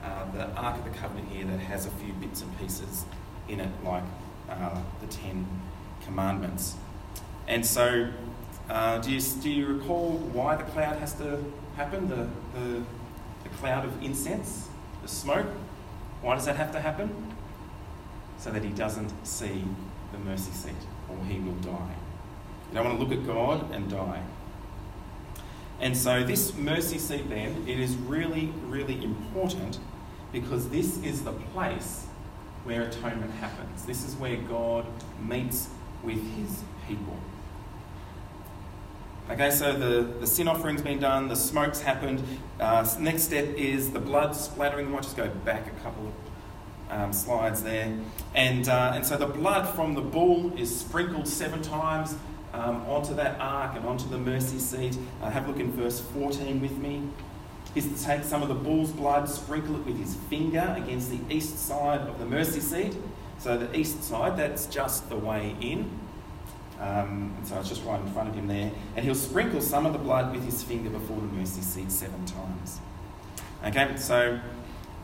uh, 0.02 0.32
the 0.32 0.46
Ark 0.52 0.78
of 0.78 0.86
the 0.86 0.98
Covenant 0.98 1.28
here 1.30 1.46
that 1.46 1.60
has 1.60 1.86
a 1.86 1.92
few 1.92 2.14
bits 2.14 2.42
and 2.42 2.60
pieces 2.60 3.04
in 3.50 3.60
it, 3.60 3.70
like 3.84 4.04
uh, 4.50 4.82
the 5.02 5.08
Ten 5.08 5.48
Commandments. 6.04 6.76
And 7.48 7.66
so, 7.66 8.10
uh, 8.70 9.00
do, 9.00 9.12
you, 9.12 9.22
do 9.42 9.50
you 9.50 9.68
recall 9.68 10.14
why 10.34 10.56
the 10.56 10.64
cloud 10.64 10.98
has 10.98 11.14
to 11.16 11.44
happen? 11.76 12.08
The, 12.08 12.28
the, 12.58 12.84
the 13.44 13.50
cloud 13.58 13.86
of 13.86 14.04
incense, 14.04 14.70
the 15.02 15.08
smoke? 15.08 15.48
Why 16.22 16.36
does 16.36 16.46
that 16.46 16.56
have 16.56 16.72
to 16.72 16.80
happen? 16.80 17.34
so 18.38 18.52
that 18.52 18.64
he 18.64 18.70
doesn't 18.70 19.12
see 19.26 19.64
the 20.12 20.18
mercy 20.20 20.52
seat 20.52 20.74
or 21.10 21.18
he 21.26 21.40
will 21.40 21.54
die. 21.54 21.96
You 22.70 22.76
don't 22.76 22.86
want 22.86 23.00
to 23.00 23.04
look 23.04 23.18
at 23.18 23.26
God 23.26 23.72
and 23.74 23.90
die. 23.90 24.22
And 25.80 25.96
so, 25.96 26.24
this 26.24 26.56
mercy 26.56 26.98
seat, 26.98 27.28
then, 27.28 27.66
it 27.68 27.80
is 27.80 27.96
really, 27.96 28.54
really 28.68 29.04
important 29.04 29.80
because 30.32 30.70
this 30.70 31.04
is 31.04 31.24
the 31.24 31.32
place 31.32 32.08
where 32.66 32.82
atonement 32.82 33.32
happens. 33.36 33.86
This 33.86 34.06
is 34.06 34.16
where 34.16 34.36
God 34.36 34.86
meets 35.22 35.70
with 36.04 36.22
his 36.36 36.64
people. 36.88 37.18
Okay, 39.30 39.50
so 39.50 39.74
the, 39.74 40.04
the 40.20 40.28
sin 40.28 40.48
offering's 40.48 40.82
been 40.82 41.00
done, 41.00 41.28
the 41.28 41.36
smoke's 41.36 41.82
happened. 41.82 42.22
Uh, 42.60 42.88
next 43.00 43.24
step 43.24 43.46
is 43.56 43.92
the 43.92 44.00
blood 44.00 44.36
splattering. 44.36 44.88
We 44.88 44.94
might 44.94 45.04
just 45.04 45.18
go 45.18 45.28
back 45.28 45.66
a 45.68 45.84
couple 45.84 46.08
of 46.08 46.14
um, 46.92 47.14
slides 47.14 47.64
there. 47.64 47.98
And, 48.36 48.70
uh, 48.70 48.92
and 48.94 49.06
so 49.06 49.18
the 49.18 49.26
blood 49.26 49.68
from 49.74 49.96
the 49.96 50.02
bull 50.02 50.56
is 50.58 50.80
sprinkled 50.80 51.28
seven 51.28 51.62
times 51.64 52.16
um, 52.54 52.82
onto 52.88 53.16
that 53.16 53.40
ark 53.40 53.76
and 53.76 53.86
onto 53.86 54.08
the 54.10 54.18
mercy 54.18 54.60
seat. 54.60 54.98
Uh, 55.22 55.30
have 55.30 55.46
a 55.46 55.52
look 55.52 55.60
in 55.60 55.72
verse 55.72 56.00
14 56.00 56.62
with 56.62 56.78
me. 56.78 57.02
He's 57.76 57.92
to 57.94 58.04
take 58.06 58.24
some 58.24 58.42
of 58.42 58.48
the 58.48 58.56
bull's 58.56 58.92
blood, 58.92 59.30
sprinkle 59.30 59.76
it 59.76 59.86
with 59.86 60.00
his 60.00 60.16
finger 60.16 60.74
against 60.78 61.12
the 61.12 61.20
east 61.30 61.60
side 61.60 62.00
of 62.02 62.18
the 62.18 62.26
mercy 62.26 62.62
seat. 62.62 62.96
So 63.38 63.58
the 63.58 63.78
east 63.78 64.02
side, 64.02 64.38
that's 64.38 64.66
just 64.66 65.10
the 65.10 65.18
way 65.18 65.56
in. 65.60 65.92
Um, 66.80 67.34
and 67.38 67.46
so 67.46 67.60
it's 67.60 67.68
just 67.68 67.84
right 67.84 68.00
in 68.00 68.08
front 68.14 68.30
of 68.30 68.36
him 68.36 68.48
there. 68.48 68.72
And 68.96 69.06
he'll 69.06 69.14
sprinkle 69.14 69.62
some 69.62 69.86
of 69.86 69.92
the 69.92 70.00
blood 70.00 70.34
with 70.34 70.46
his 70.46 70.64
finger 70.64 70.90
before 70.90 71.18
the 71.18 71.28
mercy 71.28 71.62
seat 71.62 71.92
seven 71.92 72.26
times. 72.26 72.80
Okay, 73.66 73.96
so 73.98 74.40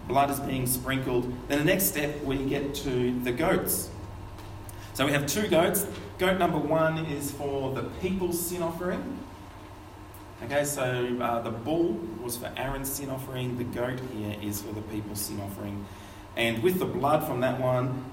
blood 0.08 0.30
is 0.30 0.40
being 0.40 0.66
sprinkled. 0.66 1.32
Then 1.50 1.60
the 1.60 1.66
next 1.66 1.86
step, 1.86 2.24
we 2.24 2.38
get 2.38 2.74
to 2.76 3.20
the 3.22 3.34
goats. 3.34 3.90
So 4.94 5.06
we 5.06 5.12
have 5.12 5.28
two 5.28 5.48
goats. 5.50 5.86
Goat 6.20 6.40
number 6.40 6.58
one 6.58 7.06
is 7.06 7.32
for 7.32 7.74
the 7.74 7.84
people's 8.02 8.40
sin 8.40 8.62
offering. 8.62 9.20
Okay, 10.44 10.66
so 10.66 11.18
uh, 11.22 11.40
the 11.42 11.52
bull 11.52 12.00
was 12.24 12.36
for 12.36 12.52
Aaron's 12.58 12.92
sin 12.92 13.12
offering, 13.12 13.60
the 13.60 13.64
goat 13.64 14.00
here 14.12 14.36
is 14.42 14.60
for 14.60 14.74
the 14.74 14.82
people's 14.82 15.22
sin 15.22 15.40
offering. 15.40 15.86
And 16.36 16.64
with 16.64 16.80
the 16.80 16.86
blood 16.86 17.28
from 17.28 17.42
that 17.42 17.60
one, 17.60 18.06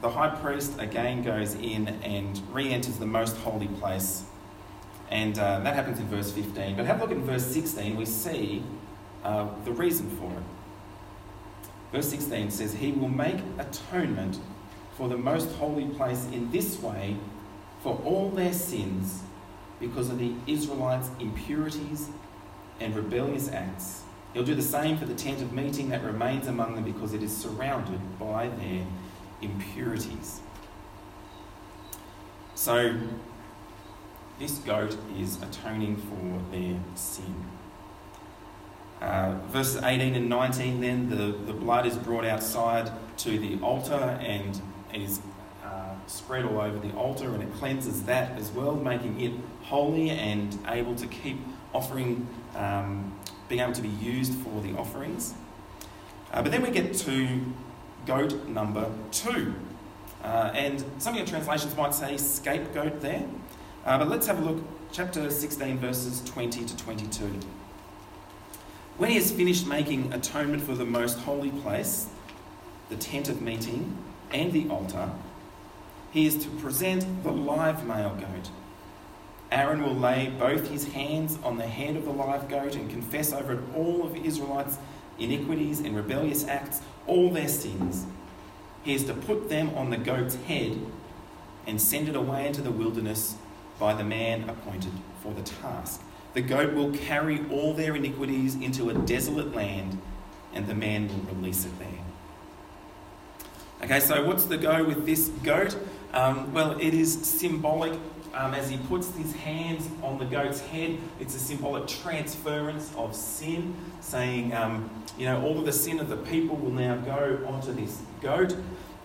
the 0.00 0.10
high 0.10 0.28
priest 0.28 0.78
again 0.78 1.24
goes 1.24 1.54
in 1.56 1.88
and 1.88 2.40
re 2.52 2.72
enters 2.72 2.98
the 2.98 3.06
most 3.06 3.36
holy 3.38 3.66
place. 3.66 4.24
And 5.10 5.36
uh, 5.36 5.58
that 5.60 5.74
happens 5.74 5.98
in 5.98 6.06
verse 6.06 6.30
15. 6.30 6.76
But 6.76 6.86
have 6.86 7.00
a 7.00 7.04
look 7.04 7.10
at 7.10 7.18
verse 7.18 7.46
16, 7.46 7.96
we 7.96 8.06
see 8.06 8.62
uh, 9.24 9.48
the 9.64 9.72
reason 9.72 10.08
for 10.08 10.30
it. 10.30 10.44
Verse 11.90 12.08
16 12.10 12.52
says, 12.52 12.74
He 12.74 12.92
will 12.92 13.08
make 13.08 13.38
atonement 13.58 14.38
for 14.96 15.08
the 15.08 15.18
most 15.18 15.50
holy 15.56 15.86
place 15.86 16.26
in 16.32 16.52
this 16.52 16.80
way 16.80 17.16
for 17.82 18.00
all 18.04 18.30
their 18.30 18.52
sins 18.52 19.22
because 19.82 20.08
of 20.08 20.18
the 20.18 20.32
Israelites' 20.46 21.10
impurities 21.18 22.08
and 22.80 22.94
rebellious 22.94 23.50
acts. 23.50 24.04
He'll 24.32 24.44
do 24.44 24.54
the 24.54 24.62
same 24.62 24.96
for 24.96 25.04
the 25.04 25.14
tent 25.14 25.42
of 25.42 25.52
meeting 25.52 25.90
that 25.90 26.02
remains 26.02 26.46
among 26.46 26.76
them 26.76 26.84
because 26.84 27.12
it 27.12 27.22
is 27.22 27.36
surrounded 27.36 28.00
by 28.18 28.48
their 28.48 28.86
impurities. 29.42 30.40
So, 32.54 32.96
this 34.38 34.58
goat 34.58 34.96
is 35.18 35.42
atoning 35.42 35.96
for 35.96 36.56
their 36.56 36.78
sin. 36.94 37.34
Uh, 39.00 39.34
verses 39.48 39.82
18 39.82 40.14
and 40.14 40.28
19, 40.28 40.80
then 40.80 41.10
the, 41.10 41.36
the 41.44 41.52
blood 41.52 41.86
is 41.86 41.96
brought 41.96 42.24
outside 42.24 42.90
to 43.18 43.36
the 43.36 43.58
altar 43.60 44.16
and 44.22 44.62
is 44.94 45.20
spread 46.12 46.44
all 46.44 46.60
over 46.60 46.78
the 46.78 46.92
altar, 46.94 47.34
and 47.34 47.42
it 47.42 47.52
cleanses 47.54 48.02
that 48.04 48.38
as 48.38 48.50
well, 48.50 48.74
making 48.74 49.20
it 49.20 49.32
holy 49.62 50.10
and 50.10 50.58
able 50.68 50.94
to 50.94 51.06
keep 51.06 51.38
offering, 51.72 52.26
um, 52.54 53.12
being 53.48 53.60
able 53.60 53.72
to 53.72 53.82
be 53.82 53.88
used 53.88 54.34
for 54.34 54.60
the 54.62 54.76
offerings. 54.76 55.34
Uh, 56.32 56.42
but 56.42 56.52
then 56.52 56.62
we 56.62 56.70
get 56.70 56.94
to 56.94 57.40
goat 58.06 58.46
number 58.48 58.90
two. 59.10 59.54
Uh, 60.22 60.50
and 60.54 60.84
some 60.98 61.14
of 61.14 61.18
your 61.18 61.26
translations 61.26 61.76
might 61.76 61.94
say 61.94 62.16
scapegoat 62.16 63.00
there. 63.00 63.24
Uh, 63.84 63.98
but 63.98 64.08
let's 64.08 64.26
have 64.26 64.38
a 64.40 64.44
look, 64.44 64.62
chapter 64.92 65.28
16, 65.30 65.78
verses 65.78 66.22
20 66.24 66.64
to 66.64 66.76
22. 66.76 67.40
When 68.98 69.10
he 69.10 69.16
has 69.16 69.32
finished 69.32 69.66
making 69.66 70.12
atonement 70.12 70.62
for 70.62 70.74
the 70.74 70.84
most 70.84 71.18
holy 71.20 71.50
place, 71.50 72.06
the 72.88 72.96
tent 72.96 73.28
of 73.28 73.42
meeting, 73.42 73.96
and 74.32 74.52
the 74.52 74.68
altar, 74.68 75.10
he 76.12 76.26
is 76.26 76.36
to 76.44 76.48
present 76.50 77.22
the 77.22 77.32
live 77.32 77.86
male 77.86 78.14
goat. 78.14 78.50
Aaron 79.50 79.82
will 79.82 79.94
lay 79.94 80.32
both 80.38 80.68
his 80.68 80.92
hands 80.92 81.38
on 81.42 81.58
the 81.58 81.66
head 81.66 81.96
of 81.96 82.04
the 82.04 82.12
live 82.12 82.48
goat 82.48 82.74
and 82.74 82.88
confess 82.90 83.32
over 83.32 83.54
it 83.54 83.60
all 83.74 84.04
of 84.04 84.16
Israelites' 84.16 84.78
iniquities 85.18 85.80
and 85.80 85.96
rebellious 85.96 86.46
acts, 86.46 86.80
all 87.06 87.30
their 87.30 87.48
sins. 87.48 88.06
He 88.82 88.94
is 88.94 89.04
to 89.04 89.14
put 89.14 89.48
them 89.48 89.70
on 89.74 89.90
the 89.90 89.96
goat's 89.96 90.34
head 90.34 90.78
and 91.66 91.80
send 91.80 92.08
it 92.08 92.16
away 92.16 92.46
into 92.46 92.60
the 92.60 92.70
wilderness 92.70 93.36
by 93.78 93.94
the 93.94 94.04
man 94.04 94.48
appointed 94.48 94.92
for 95.22 95.32
the 95.32 95.42
task. 95.42 96.02
The 96.34 96.42
goat 96.42 96.74
will 96.74 96.92
carry 96.92 97.44
all 97.50 97.74
their 97.74 97.94
iniquities 97.94 98.54
into 98.54 98.90
a 98.90 98.94
desolate 98.94 99.54
land, 99.54 100.00
and 100.54 100.66
the 100.66 100.74
man 100.74 101.08
will 101.08 101.34
release 101.34 101.64
it 101.64 101.78
there. 101.78 101.88
Okay, 103.84 104.00
so 104.00 104.24
what's 104.24 104.44
the 104.44 104.56
go 104.56 104.84
with 104.84 105.04
this 105.04 105.28
goat? 105.42 105.76
Um, 106.12 106.52
well, 106.52 106.78
it 106.78 106.94
is 106.94 107.12
symbolic. 107.26 107.98
Um, 108.34 108.54
as 108.54 108.70
he 108.70 108.78
puts 108.78 109.14
his 109.14 109.34
hands 109.34 109.86
on 110.02 110.18
the 110.18 110.24
goat's 110.24 110.60
head, 110.60 110.96
it's 111.20 111.34
a 111.34 111.38
symbolic 111.38 111.86
transference 111.86 112.90
of 112.96 113.14
sin, 113.14 113.74
saying, 114.00 114.54
um, 114.54 114.88
you 115.18 115.26
know, 115.26 115.42
all 115.42 115.58
of 115.58 115.66
the 115.66 115.72
sin 115.72 116.00
of 116.00 116.08
the 116.08 116.16
people 116.16 116.56
will 116.56 116.70
now 116.70 116.96
go 116.96 117.44
onto 117.46 117.74
this 117.74 118.00
goat, 118.22 118.56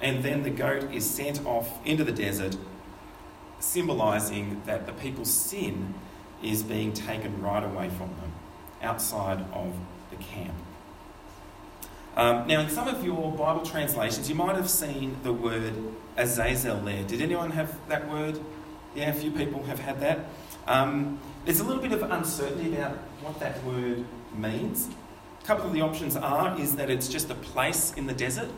and 0.02 0.24
then 0.24 0.44
the 0.44 0.50
goat 0.50 0.94
is 0.94 1.10
sent 1.10 1.46
off 1.46 1.86
into 1.86 2.06
the 2.06 2.12
desert, 2.14 2.56
symbolizing 3.60 4.62
that 4.66 4.86
the 4.86 4.94
people's 4.94 5.32
sin 5.32 5.94
is 6.42 6.64
being 6.64 6.94
taken 6.94 7.42
right 7.42 7.64
away 7.66 7.90
from 7.90 8.08
them, 8.08 8.32
outside 8.82 9.44
of 9.52 9.74
the 10.10 10.16
camp. 10.18 10.56
Um, 12.16 12.48
now, 12.48 12.62
in 12.62 12.70
some 12.70 12.88
of 12.88 13.04
your 13.04 13.32
Bible 13.34 13.64
translations, 13.64 14.30
you 14.30 14.36
might 14.36 14.56
have 14.56 14.70
seen 14.70 15.18
the 15.24 15.34
word 15.34 15.74
Azazel 16.18 16.80
there. 16.82 17.04
Did 17.04 17.22
anyone 17.22 17.52
have 17.52 17.76
that 17.90 18.10
word? 18.10 18.40
Yeah, 18.96 19.10
a 19.10 19.14
few 19.14 19.32
people 19.32 19.64
have 19.64 19.80
had 19.80 20.00
that. 20.02 20.20
Um, 20.68 21.20
there's 21.46 21.60
a 21.60 21.64
little 21.64 21.82
bit 21.82 21.92
of 21.92 22.02
uncertainty 22.04 22.76
about 22.76 22.98
what 23.22 23.40
that 23.40 23.64
word 23.64 24.04
means. 24.36 24.90
A 25.42 25.46
couple 25.46 25.68
of 25.68 25.74
the 25.74 25.82
options 25.82 26.16
are 26.16 26.60
is 26.60 26.76
that 26.76 26.90
it's 26.90 27.08
just 27.08 27.30
a 27.30 27.36
place 27.36 27.94
in 27.94 28.08
the 28.08 28.14
desert, 28.14 28.50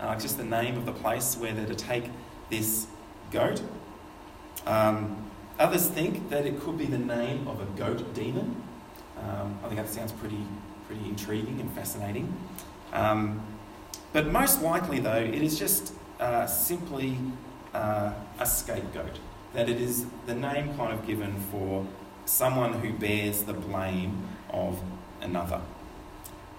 uh, 0.00 0.16
just 0.16 0.36
the 0.36 0.44
name 0.44 0.76
of 0.76 0.84
the 0.84 0.92
place 0.92 1.36
where 1.36 1.54
they're 1.54 1.66
to 1.66 1.74
take 1.74 2.10
this 2.50 2.86
goat. 3.30 3.62
Um, 4.66 5.30
Others 5.60 5.88
think 5.88 6.30
that 6.30 6.46
it 6.46 6.58
could 6.58 6.78
be 6.78 6.86
the 6.86 6.98
name 6.98 7.46
of 7.46 7.60
a 7.60 7.66
goat 7.78 8.14
demon. 8.14 8.62
Um, 9.18 9.58
I 9.62 9.68
think 9.68 9.76
that 9.76 9.90
sounds 9.90 10.10
pretty, 10.10 10.42
pretty 10.86 11.06
intriguing 11.06 11.60
and 11.60 11.70
fascinating. 11.72 12.34
Um, 12.94 13.42
but 14.14 14.32
most 14.32 14.62
likely, 14.62 15.00
though, 15.00 15.18
it 15.20 15.42
is 15.42 15.58
just 15.58 15.92
uh, 16.20 16.46
simply 16.46 17.18
uh, 17.74 18.12
a 18.38 18.46
scapegoat. 18.46 19.18
that 19.52 19.68
it 19.68 19.80
is 19.80 20.06
the 20.26 20.34
name 20.34 20.72
kind 20.76 20.92
of 20.92 21.04
given 21.04 21.34
for 21.50 21.84
someone 22.24 22.74
who 22.74 22.92
bears 22.92 23.42
the 23.42 23.52
blame 23.52 24.28
of 24.50 24.80
another. 25.20 25.60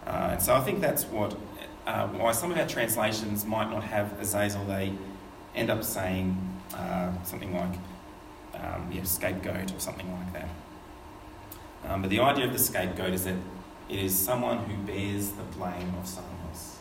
Uh, 0.06 0.32
and 0.34 0.42
so 0.42 0.54
I 0.54 0.60
think 0.60 0.82
that's 0.82 1.06
what 1.06 1.38
uh, 1.88 2.08
why 2.08 2.32
some 2.32 2.52
of 2.52 2.58
our 2.58 2.68
translations 2.68 3.46
might 3.46 3.70
not 3.72 3.84
have 3.84 4.20
Azazel. 4.20 4.66
They 4.66 4.94
end 5.56 5.70
up 5.70 5.84
saying 5.84 6.38
uh, 6.74 7.12
something 7.24 7.56
like 7.56 7.76
um, 8.56 8.92
yeah, 8.92 9.04
scapegoat 9.04 9.74
or 9.74 9.80
something 9.80 10.12
like 10.12 10.34
that. 10.34 10.50
Um, 11.86 12.02
but 12.02 12.10
the 12.10 12.20
idea 12.20 12.46
of 12.46 12.54
the 12.54 12.60
scapegoat 12.60 13.14
is 13.14 13.24
that 13.26 13.36
it 13.90 14.00
is 14.00 14.18
someone 14.18 14.60
who 14.60 14.76
bears 14.84 15.32
the 15.32 15.44
blame 15.44 15.94
of 16.00 16.08
someone 16.08 16.36
else. 16.50 16.78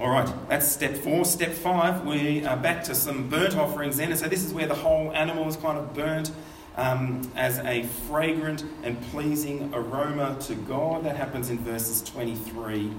All 0.00 0.08
right, 0.08 0.28
that's 0.48 0.66
step 0.66 0.96
four. 0.96 1.24
Step 1.24 1.52
five, 1.52 2.06
we 2.06 2.44
are 2.46 2.56
back 2.56 2.82
to 2.84 2.94
some 2.94 3.28
burnt 3.28 3.56
offerings 3.56 3.98
then. 3.98 4.10
And 4.10 4.18
so 4.18 4.26
this 4.26 4.42
is 4.42 4.52
where 4.54 4.66
the 4.66 4.74
whole 4.74 5.12
animal 5.12 5.46
is 5.48 5.56
kind 5.56 5.78
of 5.78 5.92
burnt 5.94 6.32
um, 6.76 7.30
as 7.36 7.58
a 7.58 7.82
fragrant 8.08 8.64
and 8.82 9.00
pleasing 9.10 9.70
aroma 9.74 10.38
to 10.40 10.54
God. 10.54 11.04
That 11.04 11.16
happens 11.16 11.50
in 11.50 11.58
verses 11.58 12.00
23 12.02 12.90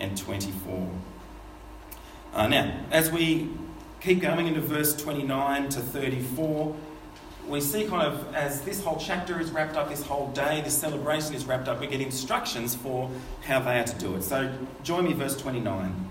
and 0.00 0.16
24. 0.16 0.90
Uh, 2.32 2.46
now, 2.48 2.80
as 2.90 3.12
we 3.12 3.50
keep 4.00 4.22
going 4.22 4.46
into 4.46 4.62
verse 4.62 4.96
29 4.96 5.68
to 5.68 5.80
34, 5.80 6.74
we 7.46 7.60
see 7.60 7.84
kind 7.84 8.02
of 8.02 8.34
as 8.34 8.62
this 8.62 8.82
whole 8.82 8.96
chapter 8.96 9.38
is 9.38 9.50
wrapped 9.50 9.76
up, 9.76 9.90
this 9.90 10.02
whole 10.02 10.30
day, 10.30 10.62
this 10.62 10.76
celebration 10.76 11.34
is 11.34 11.44
wrapped 11.44 11.68
up, 11.68 11.78
we 11.78 11.88
get 11.88 12.00
instructions 12.00 12.74
for 12.74 13.10
how 13.42 13.60
they 13.60 13.78
are 13.78 13.84
to 13.84 13.98
do 13.98 14.14
it. 14.16 14.22
So 14.22 14.50
join 14.82 15.04
me, 15.04 15.12
verse 15.12 15.36
29. 15.36 16.08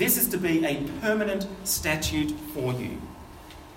This 0.00 0.16
is 0.16 0.28
to 0.28 0.38
be 0.38 0.64
a 0.64 0.82
permanent 1.02 1.46
statute 1.64 2.30
for 2.54 2.72
you. 2.72 3.02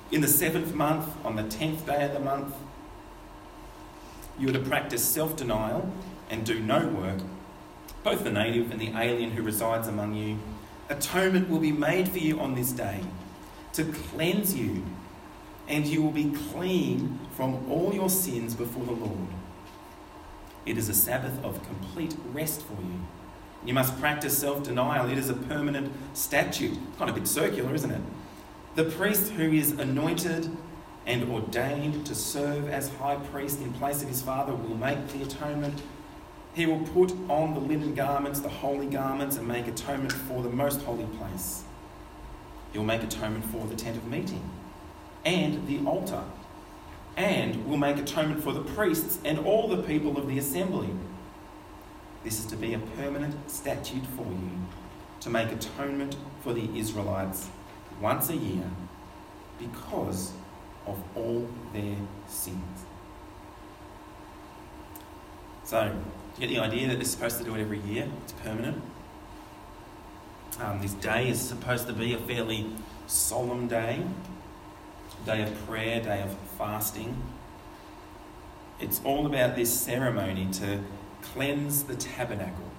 In 0.09 0.21
the 0.21 0.27
seventh 0.29 0.73
month, 0.73 1.13
on 1.25 1.35
the 1.35 1.43
tenth 1.43 1.85
day 1.85 2.05
of 2.05 2.13
the 2.13 2.21
month, 2.21 2.55
you 4.39 4.47
are 4.47 4.53
to 4.53 4.59
practice 4.59 5.03
self 5.03 5.35
denial 5.35 5.91
and 6.29 6.45
do 6.45 6.61
no 6.61 6.87
work, 6.87 7.19
both 8.05 8.23
the 8.23 8.31
native 8.31 8.71
and 8.71 8.79
the 8.79 8.97
alien 8.97 9.31
who 9.31 9.43
resides 9.43 9.89
among 9.89 10.15
you. 10.15 10.39
Atonement 10.87 11.49
will 11.49 11.59
be 11.59 11.73
made 11.73 12.07
for 12.07 12.19
you 12.19 12.39
on 12.39 12.55
this 12.55 12.71
day 12.71 13.01
to 13.73 13.83
cleanse 13.83 14.55
you, 14.55 14.85
and 15.67 15.85
you 15.85 16.01
will 16.01 16.11
be 16.11 16.31
clean 16.53 17.19
from 17.35 17.69
all 17.69 17.93
your 17.93 18.09
sins 18.09 18.55
before 18.55 18.85
the 18.85 18.93
Lord. 18.93 19.27
It 20.65 20.77
is 20.77 20.87
a 20.87 20.93
Sabbath 20.93 21.43
of 21.43 21.61
complete 21.67 22.15
rest 22.31 22.61
for 22.61 22.81
you 22.81 23.01
you 23.65 23.73
must 23.73 23.99
practice 23.99 24.37
self 24.37 24.63
denial. 24.63 25.09
It 25.09 25.17
is 25.17 25.29
a 25.29 25.33
permanent 25.33 25.91
statute. 26.13 26.73
It's 26.73 26.97
Kind 26.97 27.09
of 27.09 27.17
a 27.17 27.19
bit 27.19 27.27
circular, 27.27 27.73
isn't 27.73 27.91
it? 27.91 28.01
The 28.75 28.85
priest 28.85 29.31
who 29.33 29.51
is 29.51 29.71
anointed 29.71 30.49
and 31.05 31.29
ordained 31.31 32.05
to 32.05 32.15
serve 32.15 32.69
as 32.69 32.89
high 32.95 33.15
priest 33.15 33.59
in 33.59 33.73
place 33.73 34.01
of 34.01 34.07
his 34.07 34.21
father 34.21 34.53
will 34.53 34.75
make 34.75 35.07
the 35.09 35.21
atonement. 35.21 35.81
He 36.53 36.65
will 36.65 36.85
put 36.87 37.11
on 37.29 37.53
the 37.53 37.59
linen 37.59 37.93
garments, 37.93 38.39
the 38.39 38.49
holy 38.49 38.87
garments, 38.87 39.37
and 39.37 39.47
make 39.47 39.67
atonement 39.67 40.11
for 40.11 40.43
the 40.43 40.49
most 40.49 40.81
holy 40.81 41.05
place. 41.17 41.63
He 42.71 42.77
will 42.77 42.85
make 42.85 43.03
atonement 43.03 43.45
for 43.45 43.65
the 43.67 43.75
tent 43.75 43.97
of 43.97 44.05
meeting 44.07 44.49
and 45.25 45.67
the 45.67 45.79
altar, 45.85 46.23
and 47.15 47.65
will 47.67 47.77
make 47.77 47.97
atonement 47.97 48.43
for 48.43 48.51
the 48.51 48.61
priests 48.61 49.19
and 49.23 49.39
all 49.39 49.67
the 49.67 49.81
people 49.83 50.17
of 50.17 50.27
the 50.27 50.37
assembly 50.37 50.89
this 52.23 52.39
is 52.39 52.45
to 52.47 52.55
be 52.55 52.73
a 52.73 52.79
permanent 52.79 53.49
statute 53.49 54.05
for 54.15 54.25
you 54.25 54.51
to 55.19 55.29
make 55.29 55.51
atonement 55.51 56.15
for 56.41 56.53
the 56.53 56.69
Israelites 56.77 57.49
once 58.01 58.29
a 58.29 58.35
year 58.35 58.69
because 59.59 60.33
of 60.85 61.01
all 61.15 61.47
their 61.73 61.95
sins. 62.27 62.85
So, 65.63 65.89
do 66.35 66.41
you 66.41 66.47
get 66.47 66.53
the 66.53 66.61
idea 66.61 66.87
that 66.89 66.95
they're 66.95 67.05
supposed 67.05 67.37
to 67.37 67.43
do 67.43 67.55
it 67.55 67.61
every 67.61 67.79
year? 67.79 68.07
It's 68.23 68.33
permanent. 68.33 68.81
Um, 70.59 70.81
this 70.81 70.93
day 70.93 71.29
is 71.29 71.41
supposed 71.41 71.87
to 71.87 71.93
be 71.93 72.13
a 72.13 72.17
fairly 72.17 72.69
solemn 73.07 73.67
day, 73.67 74.03
day 75.25 75.41
of 75.41 75.67
prayer, 75.67 76.01
day 76.01 76.21
of 76.21 76.37
fasting. 76.57 77.21
It's 78.79 79.01
all 79.03 79.25
about 79.25 79.55
this 79.55 79.73
ceremony 79.73 80.49
to 80.53 80.79
cleanse 81.33 81.83
the 81.83 81.95
tabernacle 81.95 82.71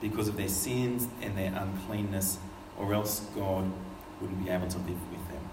because 0.00 0.28
of 0.28 0.36
their 0.36 0.48
sins 0.48 1.08
and 1.20 1.36
their 1.36 1.52
uncleanness, 1.54 2.38
or 2.78 2.94
else 2.94 3.20
God 3.34 3.70
wouldn't 4.20 4.42
be 4.44 4.50
able 4.50 4.68
to 4.68 4.78
live 4.78 5.10
with 5.10 5.28
them. 5.28 5.50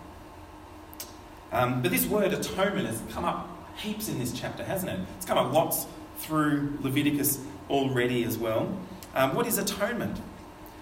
Um, 1.51 1.81
but 1.81 1.91
this 1.91 2.05
word 2.05 2.33
atonement 2.33 2.87
has 2.87 3.01
come 3.11 3.25
up 3.25 3.49
heaps 3.77 4.09
in 4.09 4.19
this 4.19 4.33
chapter, 4.33 4.63
hasn't 4.63 4.91
it? 4.91 4.99
It's 5.17 5.25
come 5.25 5.37
up 5.37 5.53
lots 5.53 5.85
through 6.17 6.77
Leviticus 6.81 7.39
already 7.69 8.23
as 8.23 8.37
well. 8.37 8.75
Um, 9.13 9.35
what 9.35 9.47
is 9.47 9.57
atonement? 9.57 10.19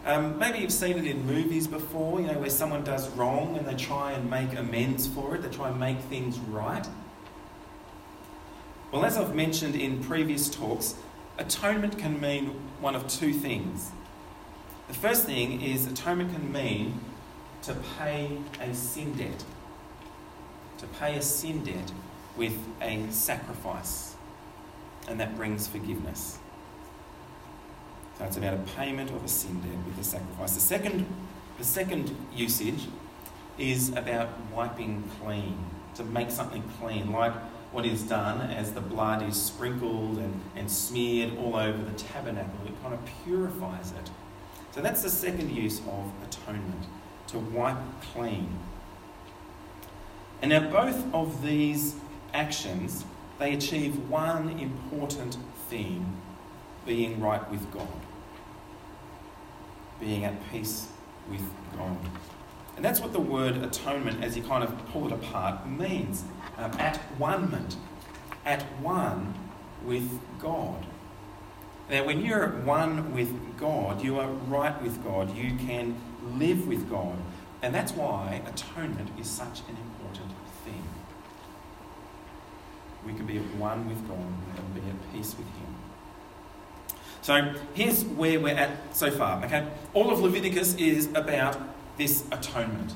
Um, 0.06 0.38
maybe 0.38 0.60
you've 0.60 0.72
seen 0.72 0.98
it 0.98 1.06
in 1.06 1.26
movies 1.26 1.68
before, 1.68 2.22
you 2.22 2.28
know, 2.28 2.38
where 2.38 2.50
someone 2.50 2.84
does 2.84 3.10
wrong 3.12 3.58
and 3.58 3.68
they 3.68 3.74
try 3.74 4.12
and 4.12 4.30
make 4.30 4.54
amends 4.54 5.08
for 5.08 5.36
it, 5.36 5.42
they 5.42 5.50
try 5.50 5.70
and 5.70 5.80
make 5.80 6.00
things 6.02 6.38
right. 6.40 6.88
Well, 8.92 9.04
as 9.04 9.18
I've 9.18 9.36
mentioned 9.36 9.76
in 9.76 10.04
previous 10.04 10.50
talks, 10.50 10.96
atonement 11.38 11.98
can 11.98 12.22
mean 12.22 12.52
one 12.80 12.96
of 12.96 13.08
two 13.08 13.34
things. 13.34 13.92
The 14.88 14.94
first 14.94 15.26
thing 15.26 15.62
is 15.62 15.88
atonement 15.88 16.34
can 16.34 16.52
mean 16.52 17.00
to 17.64 17.76
pay 17.98 18.38
a 18.62 18.74
sin 18.74 19.14
debt. 19.14 19.44
To 20.78 20.88
pay 20.88 21.18
a 21.18 21.22
sin 21.22 21.64
debt 21.64 21.92
with 22.38 22.58
a 22.82 23.08
sacrifice. 23.10 24.16
And 25.08 25.20
that 25.20 25.36
brings 25.36 25.68
forgiveness. 25.68 26.38
So 28.18 28.26
it's 28.26 28.38
about 28.38 28.54
a 28.54 28.64
payment 28.78 29.10
of 29.10 29.24
a 29.26 29.28
sin 29.28 29.62
debt 29.62 29.86
with 29.86 30.00
a 30.00 30.04
sacrifice. 30.04 30.54
The 30.54 30.62
second, 30.62 31.06
the 31.58 31.66
second 31.66 32.16
usage 32.34 32.88
is 33.58 33.90
about 33.90 34.30
wiping 34.54 35.04
clean, 35.22 35.58
to 35.96 36.04
make 36.04 36.30
something 36.30 36.64
clean, 36.80 37.12
like 37.12 37.34
what 37.76 37.86
is 37.86 38.04
done 38.04 38.40
as 38.52 38.72
the 38.72 38.80
blood 38.80 39.22
is 39.22 39.36
sprinkled 39.36 40.18
and, 40.18 40.42
and 40.56 40.72
smeared 40.72 41.38
all 41.38 41.58
over 41.58 41.78
the 41.84 41.92
tabernacle. 41.98 42.66
It 42.66 42.82
kind 42.82 42.94
of 42.94 43.02
purifies 43.26 43.92
it. 43.92 44.10
So 44.72 44.80
that's 44.80 45.04
the 45.04 45.10
second 45.10 45.52
use 45.52 45.80
of 45.80 46.10
atonement, 46.24 46.86
to 47.28 47.40
wipe 47.40 47.76
clean. 48.14 48.48
And 50.42 50.52
now 50.52 50.70
both 50.70 51.14
of 51.14 51.44
these 51.44 51.96
actions, 52.34 53.04
they 53.40 53.54
achieve 53.54 54.10
one 54.10 54.58
important 54.58 55.36
theme, 55.68 56.16
being 56.86 57.20
right 57.20 57.52
with 57.52 57.70
God. 57.74 57.88
Being 60.00 60.24
at 60.24 60.50
peace 60.50 60.88
with 61.30 61.44
God. 61.76 61.98
And 62.76 62.84
that's 62.84 63.00
what 63.00 63.14
the 63.14 63.20
word 63.20 63.58
atonement, 63.58 64.24
as 64.24 64.36
you 64.36 64.44
kind 64.44 64.64
of 64.64 64.88
pull 64.90 65.08
it 65.08 65.14
apart, 65.14 65.68
means 65.68 66.24
um, 66.58 66.72
at 66.74 66.98
one 67.18 67.68
at 68.46 68.62
one 68.82 69.34
with 69.84 70.20
God. 70.40 70.86
Now, 71.90 72.06
when 72.06 72.22
you're 72.22 72.44
at 72.44 72.64
one 72.64 73.14
with 73.14 73.58
God, 73.58 74.04
you 74.04 74.20
are 74.20 74.28
right 74.28 74.80
with 74.82 75.04
God. 75.04 75.36
You 75.36 75.56
can 75.56 75.96
live 76.38 76.68
with 76.68 76.90
God. 76.90 77.16
And 77.62 77.74
that's 77.74 77.94
why 77.94 78.42
atonement 78.46 79.10
is 79.20 79.28
such 79.28 79.62
an 79.62 79.78
important 79.78 80.32
thing. 80.64 80.84
We 83.06 83.14
can 83.14 83.26
be 83.26 83.38
at 83.38 83.56
one 83.56 83.88
with 83.88 84.08
God 84.08 84.18
and 84.18 84.74
be 84.74 84.82
at 84.82 85.14
peace 85.14 85.36
with 85.38 85.48
Him. 85.48 85.76
So 87.22 87.56
here's 87.74 88.04
where 88.04 88.40
we're 88.40 88.56
at 88.56 88.96
so 88.96 89.10
far, 89.10 89.44
okay? 89.46 89.68
All 89.94 90.12
of 90.12 90.20
Leviticus 90.20 90.76
is 90.76 91.08
about 91.16 91.58
this 91.98 92.24
atonement. 92.32 92.94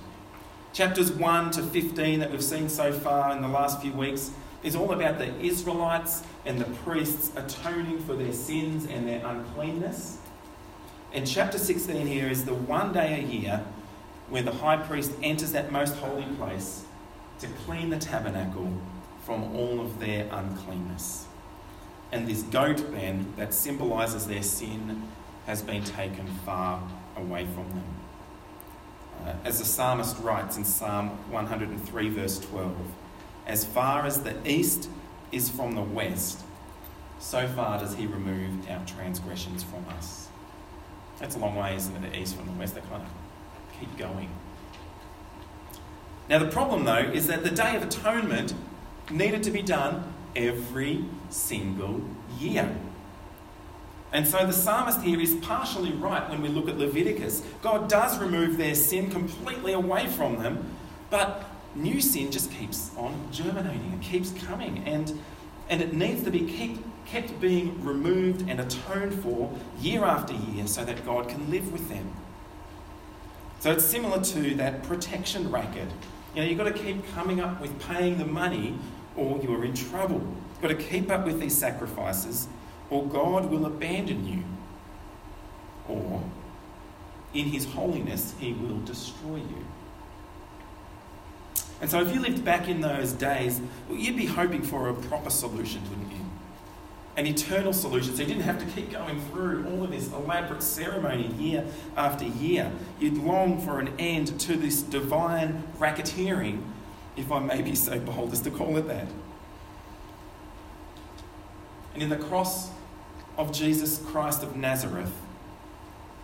Chapters 0.73 1.11
1 1.11 1.51
to 1.51 1.63
15 1.63 2.19
that 2.19 2.31
we've 2.31 2.43
seen 2.43 2.69
so 2.69 2.91
far 2.91 3.35
in 3.35 3.41
the 3.41 3.47
last 3.47 3.81
few 3.81 3.91
weeks 3.93 4.31
is 4.61 4.75
all 4.75 4.91
about 4.91 5.17
the 5.17 5.33
Israelites 5.39 6.23
and 6.45 6.59
the 6.59 6.65
priests 6.65 7.31
atoning 7.35 7.99
for 7.99 8.15
their 8.15 8.33
sins 8.33 8.85
and 8.85 9.07
their 9.07 9.25
uncleanness. 9.25 10.19
And 11.13 11.25
chapter 11.25 11.57
16 11.57 12.05
here 12.05 12.27
is 12.27 12.45
the 12.45 12.53
one 12.53 12.93
day 12.93 13.19
a 13.19 13.23
year 13.23 13.65
where 14.29 14.43
the 14.43 14.51
high 14.51 14.77
priest 14.77 15.11
enters 15.23 15.53
that 15.53 15.71
most 15.71 15.95
holy 15.95 16.25
place 16.35 16.83
to 17.39 17.47
clean 17.65 17.89
the 17.89 17.97
tabernacle 17.97 18.71
from 19.23 19.55
all 19.55 19.81
of 19.81 19.99
their 19.99 20.27
uncleanness. 20.31 21.25
And 22.11 22.27
this 22.27 22.43
goat 22.43 22.91
then, 22.91 23.33
that 23.37 23.53
symbolizes 23.53 24.27
their 24.27 24.43
sin, 24.43 25.03
has 25.45 25.61
been 25.61 25.83
taken 25.83 26.27
far 26.45 26.81
away 27.15 27.45
from 27.45 27.69
them. 27.69 27.98
Uh, 29.25 29.33
as 29.43 29.59
the 29.59 29.65
psalmist 29.65 30.17
writes 30.19 30.57
in 30.57 30.63
Psalm 30.63 31.09
103, 31.31 32.09
verse 32.09 32.39
12, 32.39 32.75
as 33.47 33.65
far 33.65 34.05
as 34.05 34.21
the 34.21 34.35
east 34.49 34.89
is 35.31 35.49
from 35.49 35.75
the 35.75 35.81
west, 35.81 36.43
so 37.19 37.47
far 37.47 37.79
does 37.79 37.95
he 37.95 38.05
remove 38.05 38.69
our 38.69 38.85
transgressions 38.85 39.63
from 39.63 39.85
us. 39.97 40.29
That's 41.19 41.35
a 41.35 41.39
long 41.39 41.55
way, 41.55 41.75
isn't 41.75 41.95
it? 41.95 42.11
The 42.11 42.19
east 42.19 42.35
from 42.35 42.45
the 42.45 42.53
west, 42.53 42.75
they 42.75 42.81
kind 42.81 43.03
of 43.03 43.09
keep 43.79 43.97
going. 43.97 44.29
Now, 46.29 46.39
the 46.39 46.47
problem, 46.47 46.85
though, 46.85 46.97
is 46.97 47.27
that 47.27 47.43
the 47.43 47.49
Day 47.49 47.75
of 47.75 47.83
Atonement 47.83 48.53
needed 49.09 49.43
to 49.43 49.51
be 49.51 49.61
done 49.61 50.13
every 50.35 51.03
single 51.29 52.01
year. 52.39 52.75
And 54.11 54.27
so 54.27 54.45
the 54.45 54.53
psalmist 54.53 55.01
here 55.01 55.19
is 55.19 55.35
partially 55.35 55.91
right 55.91 56.27
when 56.29 56.41
we 56.41 56.49
look 56.49 56.67
at 56.67 56.77
Leviticus. 56.77 57.43
God 57.61 57.87
does 57.87 58.17
remove 58.17 58.57
their 58.57 58.73
sin 58.73 59.11
completely 59.11 59.73
away 59.73 60.07
from 60.07 60.41
them, 60.41 60.75
but 61.09 61.45
new 61.75 62.01
sin 62.01 62.31
just 62.31 62.51
keeps 62.51 62.91
on 62.97 63.27
germinating, 63.31 63.93
it 63.93 64.01
keeps 64.01 64.31
coming, 64.31 64.83
and, 64.85 65.19
and 65.69 65.81
it 65.81 65.93
needs 65.93 66.23
to 66.23 66.31
be 66.31 66.39
keep, 66.39 66.79
kept 67.05 67.39
being 67.39 67.83
removed 67.83 68.49
and 68.49 68.59
atoned 68.59 69.21
for 69.21 69.53
year 69.79 70.03
after 70.03 70.33
year 70.33 70.65
so 70.65 70.83
that 70.85 71.05
God 71.05 71.29
can 71.29 71.51
live 71.51 71.71
with 71.71 71.87
them. 71.89 72.11
So 73.59 73.71
it's 73.71 73.85
similar 73.85 74.23
to 74.23 74.55
that 74.55 74.83
protection 74.83 75.51
racket. 75.51 75.89
You 76.33 76.41
know, 76.41 76.47
you've 76.47 76.57
got 76.57 76.63
to 76.63 76.73
keep 76.73 77.07
coming 77.13 77.41
up 77.41 77.61
with 77.61 77.77
paying 77.79 78.17
the 78.17 78.25
money 78.25 78.75
or 79.15 79.39
you're 79.43 79.65
in 79.65 79.73
trouble. 79.73 80.21
You've 80.53 80.61
got 80.61 80.67
to 80.69 80.75
keep 80.75 81.11
up 81.11 81.25
with 81.25 81.39
these 81.39 81.55
sacrifices 81.57 82.47
or 82.89 83.05
God 83.05 83.49
will 83.49 83.65
abandon 83.65 84.27
you. 84.27 84.43
Or 85.87 86.23
in 87.33 87.45
his 87.45 87.65
holiness, 87.65 88.33
he 88.39 88.53
will 88.53 88.79
destroy 88.79 89.35
you. 89.35 89.65
And 91.81 91.89
so, 91.89 92.01
if 92.01 92.13
you 92.13 92.19
lived 92.19 92.43
back 92.43 92.67
in 92.67 92.81
those 92.81 93.13
days, 93.13 93.61
well, 93.87 93.97
you'd 93.97 94.17
be 94.17 94.25
hoping 94.25 94.61
for 94.61 94.89
a 94.89 94.93
proper 94.93 95.29
solution, 95.29 95.81
wouldn't 95.89 96.11
you? 96.11 96.25
An 97.15 97.25
eternal 97.25 97.71
solution. 97.71 98.15
So, 98.15 98.21
you 98.21 98.27
didn't 98.27 98.43
have 98.43 98.59
to 98.59 98.65
keep 98.65 98.91
going 98.91 99.21
through 99.27 99.65
all 99.65 99.83
of 99.83 99.91
this 99.91 100.11
elaborate 100.11 100.61
ceremony 100.61 101.27
year 101.37 101.65
after 101.95 102.25
year. 102.25 102.71
You'd 102.99 103.17
long 103.17 103.61
for 103.61 103.79
an 103.79 103.93
end 103.97 104.39
to 104.41 104.57
this 104.57 104.81
divine 104.81 105.63
racketeering, 105.77 106.63
if 107.15 107.31
I 107.31 107.39
may 107.39 107.61
be 107.61 107.75
so 107.75 107.97
bold 107.99 108.33
as 108.33 108.41
to 108.41 108.51
call 108.51 108.75
it 108.77 108.87
that. 108.87 109.07
And 111.93 112.03
in 112.03 112.09
the 112.09 112.17
cross 112.17 112.71
of 113.39 113.53
Jesus 113.53 114.03
Christ 114.05 114.43
of 114.43 114.57
Nazareth, 114.57 115.13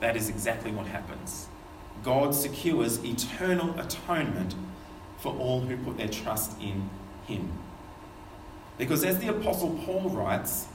that 0.02 0.18
is 0.18 0.28
exactly 0.28 0.70
what 0.70 0.86
happens. 0.86 1.48
God 2.04 2.36
secures 2.36 3.04
eternal 3.06 3.74
atonement 3.80 4.54
for 5.20 5.34
all 5.38 5.62
who 5.62 5.78
put 5.78 5.98
their 5.98 6.10
trust 6.10 6.60
in 6.60 6.90
him. 7.26 7.54
Because 8.78 9.06
as 9.06 9.18
the 9.20 9.30
Apostle 9.30 9.80
Paul 9.86 10.10
writes, 10.10 10.68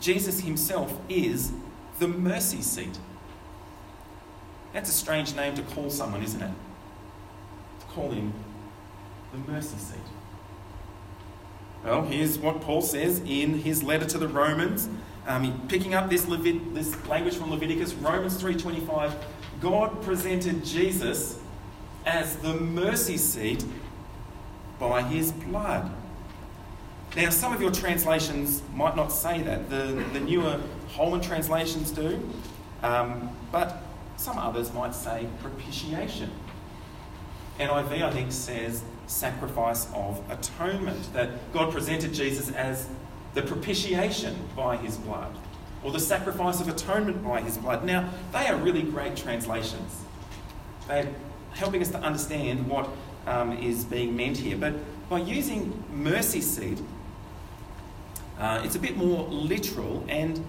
Jesus 0.00 0.40
himself 0.40 0.96
is 1.08 1.50
the 1.98 2.06
mercy 2.06 2.62
seat. 2.62 2.96
That's 4.72 4.88
a 4.88 4.92
strange 4.92 5.34
name 5.34 5.56
to 5.56 5.62
call 5.62 5.90
someone, 5.90 6.22
isn't 6.22 6.40
it? 6.40 6.52
To 7.80 7.86
call 7.86 8.12
him 8.12 8.32
the 9.32 9.52
mercy 9.52 9.76
seat. 9.76 9.98
Well, 11.84 12.02
here's 12.02 12.38
what 12.38 12.60
Paul 12.60 12.80
says 12.80 13.20
in 13.26 13.54
his 13.62 13.82
letter 13.82 14.06
to 14.06 14.18
the 14.18 14.28
Romans. 14.28 14.88
Um, 15.26 15.66
picking 15.68 15.94
up 15.94 16.08
this, 16.10 16.26
Levit- 16.26 16.74
this 16.74 17.06
language 17.06 17.36
from 17.36 17.50
Leviticus, 17.50 17.92
Romans 17.94 18.42
3.25, 18.42 19.12
God 19.60 20.02
presented 20.02 20.64
Jesus 20.64 21.38
as 22.06 22.36
the 22.36 22.54
mercy 22.54 23.16
seat 23.16 23.64
by 24.78 25.02
his 25.02 25.32
blood. 25.32 25.92
Now, 27.16 27.30
some 27.30 27.52
of 27.52 27.60
your 27.60 27.72
translations 27.72 28.62
might 28.72 28.96
not 28.96 29.08
say 29.12 29.42
that. 29.42 29.68
The, 29.68 30.04
the 30.12 30.20
newer 30.20 30.60
Holman 30.92 31.20
translations 31.20 31.90
do. 31.90 32.20
Um, 32.82 33.36
but 33.52 33.82
some 34.16 34.38
others 34.38 34.72
might 34.72 34.94
say 34.94 35.26
propitiation. 35.42 36.30
NIV, 37.58 38.02
I 38.02 38.10
think, 38.10 38.32
says 38.32 38.82
sacrifice 39.06 39.86
of 39.92 40.22
atonement. 40.30 41.12
That 41.12 41.52
God 41.52 41.72
presented 41.72 42.14
Jesus 42.14 42.50
as 42.52 42.88
the 43.34 43.42
propitiation 43.42 44.36
by 44.56 44.76
his 44.76 44.96
blood, 44.96 45.34
or 45.82 45.92
the 45.92 46.00
sacrifice 46.00 46.60
of 46.60 46.68
atonement 46.68 47.22
by 47.24 47.40
his 47.40 47.56
blood. 47.58 47.84
Now, 47.84 48.10
they 48.32 48.46
are 48.46 48.56
really 48.56 48.82
great 48.82 49.16
translations. 49.16 50.04
They're 50.88 51.08
helping 51.52 51.82
us 51.82 51.90
to 51.90 51.98
understand 51.98 52.68
what 52.68 52.88
um, 53.26 53.56
is 53.58 53.84
being 53.84 54.16
meant 54.16 54.36
here. 54.36 54.56
But 54.56 54.74
by 55.08 55.18
using 55.18 55.82
mercy 55.92 56.40
seat, 56.40 56.80
uh, 58.38 58.62
it's 58.64 58.74
a 58.74 58.78
bit 58.78 58.96
more 58.96 59.28
literal 59.28 60.04
and 60.08 60.42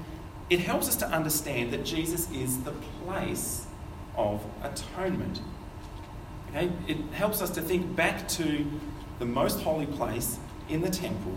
it 0.50 0.60
helps 0.60 0.88
us 0.88 0.96
to 0.98 1.08
understand 1.08 1.72
that 1.72 1.86
Jesus 1.86 2.30
is 2.32 2.62
the 2.64 2.72
place 3.06 3.68
of 4.18 4.44
atonement. 4.64 5.42
Okay? 6.50 6.70
It 6.88 6.98
helps 7.14 7.42
us 7.42 7.50
to 7.52 7.62
think 7.62 7.96
back 7.96 8.28
to 8.30 8.66
the 9.20 9.26
most 9.26 9.62
holy 9.62 9.86
place 9.86 10.40
in 10.68 10.82
the 10.82 10.90
temple, 10.90 11.34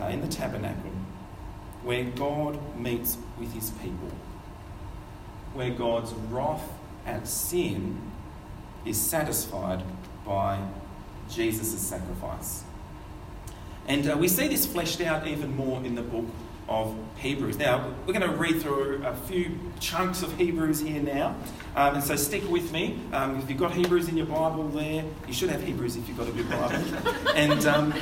uh, 0.00 0.06
in 0.06 0.20
the 0.20 0.28
tabernacle, 0.28 0.90
where 1.82 2.04
God 2.04 2.58
meets 2.76 3.18
with 3.38 3.52
his 3.52 3.70
people, 3.70 4.10
where 5.54 5.70
God's 5.70 6.12
wrath 6.12 6.68
at 7.06 7.26
sin 7.26 8.00
is 8.84 9.00
satisfied 9.00 9.82
by 10.24 10.58
Jesus' 11.30 11.78
sacrifice. 11.78 12.64
And 13.88 14.08
uh, 14.08 14.16
we 14.16 14.28
see 14.28 14.48
this 14.48 14.66
fleshed 14.66 15.00
out 15.00 15.26
even 15.26 15.56
more 15.56 15.82
in 15.84 15.94
the 15.94 16.02
book 16.02 16.26
of 16.68 16.96
Hebrews. 17.18 17.58
Now, 17.58 17.92
we're 18.06 18.14
going 18.14 18.28
to 18.28 18.36
read 18.36 18.62
through 18.62 19.02
a 19.04 19.14
few 19.14 19.58
chunks 19.80 20.22
of 20.22 20.36
Hebrews 20.38 20.80
here 20.80 21.02
now. 21.02 21.36
Um, 21.74 21.96
and 21.96 22.04
so 22.04 22.16
stick 22.16 22.48
with 22.48 22.72
me. 22.72 23.00
Um, 23.12 23.38
if 23.38 23.48
you've 23.48 23.58
got 23.58 23.72
Hebrews 23.72 24.08
in 24.08 24.16
your 24.16 24.26
Bible 24.26 24.68
there, 24.68 25.04
you 25.26 25.34
should 25.34 25.50
have 25.50 25.62
Hebrews 25.62 25.96
if 25.96 26.08
you've 26.08 26.16
got 26.16 26.28
a 26.28 26.32
good 26.32 26.48
Bible. 26.48 26.82
and 27.34 27.66
um, 27.66 27.94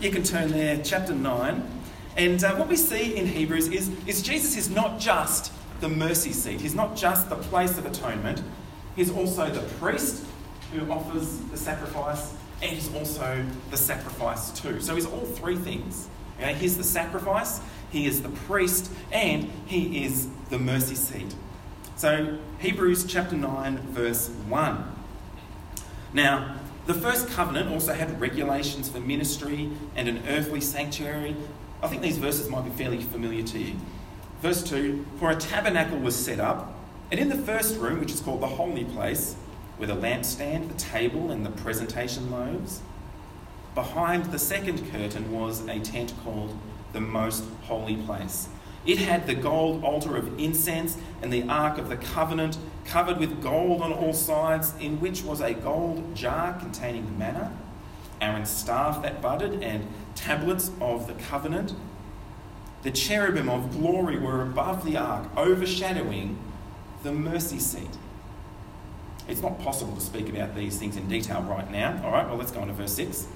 you 0.00 0.10
can 0.10 0.22
turn 0.22 0.50
there, 0.50 0.80
chapter 0.82 1.12
9. 1.12 1.62
And 2.16 2.42
uh, 2.42 2.54
what 2.56 2.68
we 2.68 2.76
see 2.76 3.16
in 3.16 3.26
Hebrews 3.26 3.68
is, 3.68 3.90
is 4.06 4.22
Jesus 4.22 4.56
is 4.56 4.70
not 4.70 5.00
just 5.00 5.52
the 5.80 5.88
mercy 5.88 6.32
seat, 6.32 6.60
he's 6.60 6.74
not 6.74 6.96
just 6.96 7.28
the 7.28 7.36
place 7.36 7.78
of 7.78 7.86
atonement, 7.86 8.42
he's 8.96 9.10
also 9.10 9.48
the 9.48 9.62
priest 9.76 10.24
who 10.72 10.90
offers 10.90 11.38
the 11.38 11.56
sacrifice, 11.56 12.34
and 12.60 12.72
he's 12.72 12.92
also 12.94 13.44
the 13.70 13.76
sacrifice 13.76 14.50
too. 14.50 14.80
So 14.80 14.94
he's 14.94 15.06
all 15.06 15.24
three 15.24 15.56
things. 15.56 16.08
Okay? 16.38 16.54
He's 16.54 16.76
the 16.76 16.84
sacrifice, 16.84 17.60
he 17.90 18.06
is 18.06 18.22
the 18.22 18.30
priest, 18.30 18.90
and 19.12 19.50
he 19.66 20.04
is 20.04 20.28
the 20.50 20.58
mercy 20.58 20.94
seat. 20.94 21.34
So, 21.96 22.38
Hebrews 22.60 23.06
chapter 23.06 23.36
9, 23.36 23.78
verse 23.88 24.28
1. 24.28 24.84
Now, 26.12 26.57
the 26.88 26.94
first 26.94 27.28
covenant 27.28 27.70
also 27.70 27.92
had 27.92 28.18
regulations 28.18 28.88
for 28.88 28.98
ministry 28.98 29.70
and 29.94 30.08
an 30.08 30.22
earthly 30.26 30.62
sanctuary. 30.62 31.36
I 31.82 31.86
think 31.86 32.00
these 32.00 32.16
verses 32.16 32.48
might 32.48 32.64
be 32.64 32.70
fairly 32.70 33.02
familiar 33.02 33.42
to 33.42 33.58
you. 33.58 33.76
Verse 34.40 34.62
2 34.62 35.04
For 35.18 35.30
a 35.30 35.36
tabernacle 35.36 35.98
was 35.98 36.16
set 36.16 36.40
up, 36.40 36.72
and 37.10 37.20
in 37.20 37.28
the 37.28 37.36
first 37.36 37.76
room, 37.76 38.00
which 38.00 38.10
is 38.10 38.20
called 38.20 38.40
the 38.40 38.46
holy 38.46 38.84
place, 38.84 39.36
with 39.78 39.90
a 39.90 39.94
lampstand, 39.94 40.68
the 40.68 40.78
table, 40.78 41.30
and 41.30 41.44
the 41.44 41.50
presentation 41.50 42.30
loaves. 42.30 42.80
Behind 43.74 44.24
the 44.24 44.38
second 44.38 44.90
curtain 44.90 45.30
was 45.30 45.68
a 45.68 45.80
tent 45.80 46.14
called 46.24 46.56
the 46.94 47.02
Most 47.02 47.44
Holy 47.64 47.96
Place. 47.96 48.48
It 48.86 48.96
had 48.96 49.26
the 49.26 49.34
gold 49.34 49.84
altar 49.84 50.16
of 50.16 50.40
incense 50.40 50.96
and 51.20 51.30
the 51.30 51.42
Ark 51.42 51.76
of 51.76 51.90
the 51.90 51.98
Covenant, 51.98 52.56
covered 52.88 53.18
with 53.18 53.42
gold 53.42 53.82
on 53.82 53.92
all 53.92 54.12
sides, 54.12 54.72
in 54.80 54.98
which 55.00 55.22
was 55.22 55.40
a 55.40 55.52
gold 55.54 56.14
jar 56.14 56.58
containing 56.58 57.04
the 57.04 57.12
manna, 57.12 57.52
Aaron's 58.20 58.50
staff 58.50 59.02
that 59.02 59.20
budded, 59.20 59.62
and 59.62 59.86
tablets 60.14 60.70
of 60.80 61.06
the 61.06 61.14
covenant. 61.14 61.74
The 62.82 62.90
cherubim 62.90 63.48
of 63.48 63.72
glory 63.72 64.18
were 64.18 64.42
above 64.42 64.84
the 64.84 64.96
ark, 64.96 65.28
overshadowing 65.36 66.38
the 67.02 67.12
mercy 67.12 67.58
seat. 67.58 67.90
It's 69.28 69.42
not 69.42 69.60
possible 69.60 69.94
to 69.94 70.00
speak 70.00 70.30
about 70.30 70.56
these 70.56 70.78
things 70.78 70.96
in 70.96 71.06
detail 71.08 71.42
right 71.42 71.70
now. 71.70 72.00
All 72.02 72.10
right, 72.10 72.26
well, 72.26 72.36
let's 72.36 72.50
go 72.50 72.60
on 72.60 72.68
to 72.68 72.72
verse 72.72 72.94
6. 72.94 73.26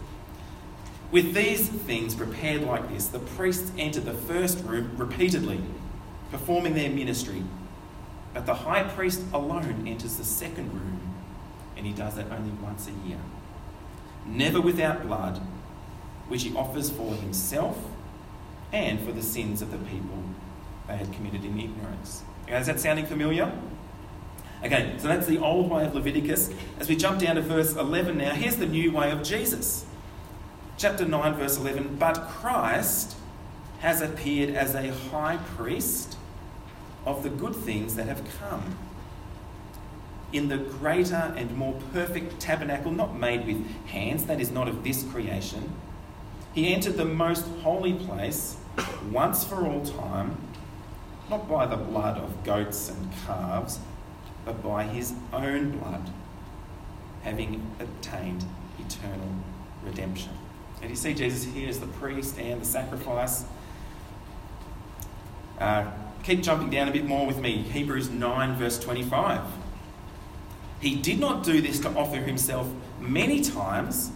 With 1.10 1.34
these 1.34 1.68
things 1.68 2.14
prepared 2.14 2.62
like 2.62 2.88
this, 2.88 3.08
the 3.08 3.18
priests 3.18 3.70
entered 3.76 4.06
the 4.06 4.14
first 4.14 4.64
room 4.64 4.92
repeatedly, 4.96 5.60
performing 6.30 6.72
their 6.72 6.88
ministry. 6.88 7.42
But 8.34 8.46
the 8.46 8.54
high 8.54 8.84
priest 8.84 9.22
alone 9.32 9.84
enters 9.86 10.16
the 10.16 10.24
second 10.24 10.72
room, 10.72 11.00
and 11.76 11.86
he 11.86 11.92
does 11.92 12.14
that 12.16 12.30
only 12.30 12.52
once 12.62 12.88
a 12.88 13.08
year. 13.08 13.18
Never 14.26 14.60
without 14.60 15.06
blood, 15.06 15.40
which 16.28 16.44
he 16.44 16.54
offers 16.54 16.90
for 16.90 17.14
himself 17.14 17.78
and 18.72 19.00
for 19.00 19.12
the 19.12 19.22
sins 19.22 19.60
of 19.60 19.70
the 19.70 19.78
people 19.78 20.22
they 20.88 20.96
had 20.96 21.12
committed 21.12 21.44
in 21.44 21.60
ignorance. 21.60 22.22
Okay, 22.44 22.58
is 22.58 22.66
that 22.66 22.80
sounding 22.80 23.06
familiar? 23.06 23.52
Okay, 24.64 24.94
so 24.98 25.08
that's 25.08 25.26
the 25.26 25.38
old 25.38 25.70
way 25.70 25.84
of 25.84 25.94
Leviticus. 25.94 26.50
As 26.78 26.88
we 26.88 26.96
jump 26.96 27.18
down 27.20 27.34
to 27.34 27.42
verse 27.42 27.74
11 27.74 28.18
now, 28.18 28.30
here's 28.30 28.56
the 28.56 28.66
new 28.66 28.92
way 28.92 29.10
of 29.10 29.22
Jesus. 29.22 29.84
Chapter 30.76 31.04
9, 31.04 31.34
verse 31.34 31.58
11 31.58 31.96
But 31.96 32.28
Christ 32.28 33.16
has 33.80 34.00
appeared 34.00 34.54
as 34.54 34.74
a 34.74 34.92
high 34.92 35.36
priest 35.56 36.16
of 37.04 37.22
the 37.22 37.30
good 37.30 37.54
things 37.56 37.96
that 37.96 38.06
have 38.06 38.22
come. 38.38 38.76
in 40.32 40.48
the 40.48 40.56
greater 40.56 41.34
and 41.36 41.54
more 41.56 41.74
perfect 41.92 42.40
tabernacle, 42.40 42.90
not 42.90 43.18
made 43.18 43.46
with 43.46 43.64
hands, 43.86 44.24
that 44.26 44.40
is 44.40 44.50
not 44.50 44.66
of 44.66 44.82
this 44.82 45.04
creation. 45.04 45.72
He 46.54 46.72
entered 46.74 46.96
the 46.96 47.04
most 47.04 47.46
holy 47.62 47.92
place 47.92 48.56
once 49.10 49.44
for 49.44 49.66
all 49.66 49.84
time, 49.84 50.36
not 51.28 51.48
by 51.48 51.66
the 51.66 51.76
blood 51.76 52.18
of 52.18 52.44
goats 52.44 52.88
and 52.88 53.10
calves, 53.26 53.78
but 54.44 54.62
by 54.62 54.84
his 54.84 55.14
own 55.32 55.78
blood, 55.78 56.10
having 57.22 57.74
obtained 57.78 58.44
eternal 58.78 59.28
redemption. 59.84 60.32
And 60.80 60.90
you 60.90 60.96
see 60.96 61.14
Jesus 61.14 61.44
here 61.52 61.68
as 61.68 61.78
the 61.78 61.86
priest 61.86 62.38
and 62.38 62.60
the 62.60 62.64
sacrifice. 62.64 63.44
Uh, 65.60 65.90
keep 66.22 66.42
jumping 66.42 66.70
down 66.70 66.88
a 66.88 66.92
bit 66.92 67.04
more 67.04 67.26
with 67.26 67.38
me. 67.38 67.58
Hebrews 67.62 68.10
9, 68.10 68.56
verse 68.56 68.78
25. 68.78 69.40
He 70.80 70.96
did 70.96 71.20
not 71.20 71.44
do 71.44 71.60
this 71.60 71.78
to 71.80 71.88
offer 71.90 72.16
himself 72.16 72.68
many 73.00 73.40
times, 73.40 74.10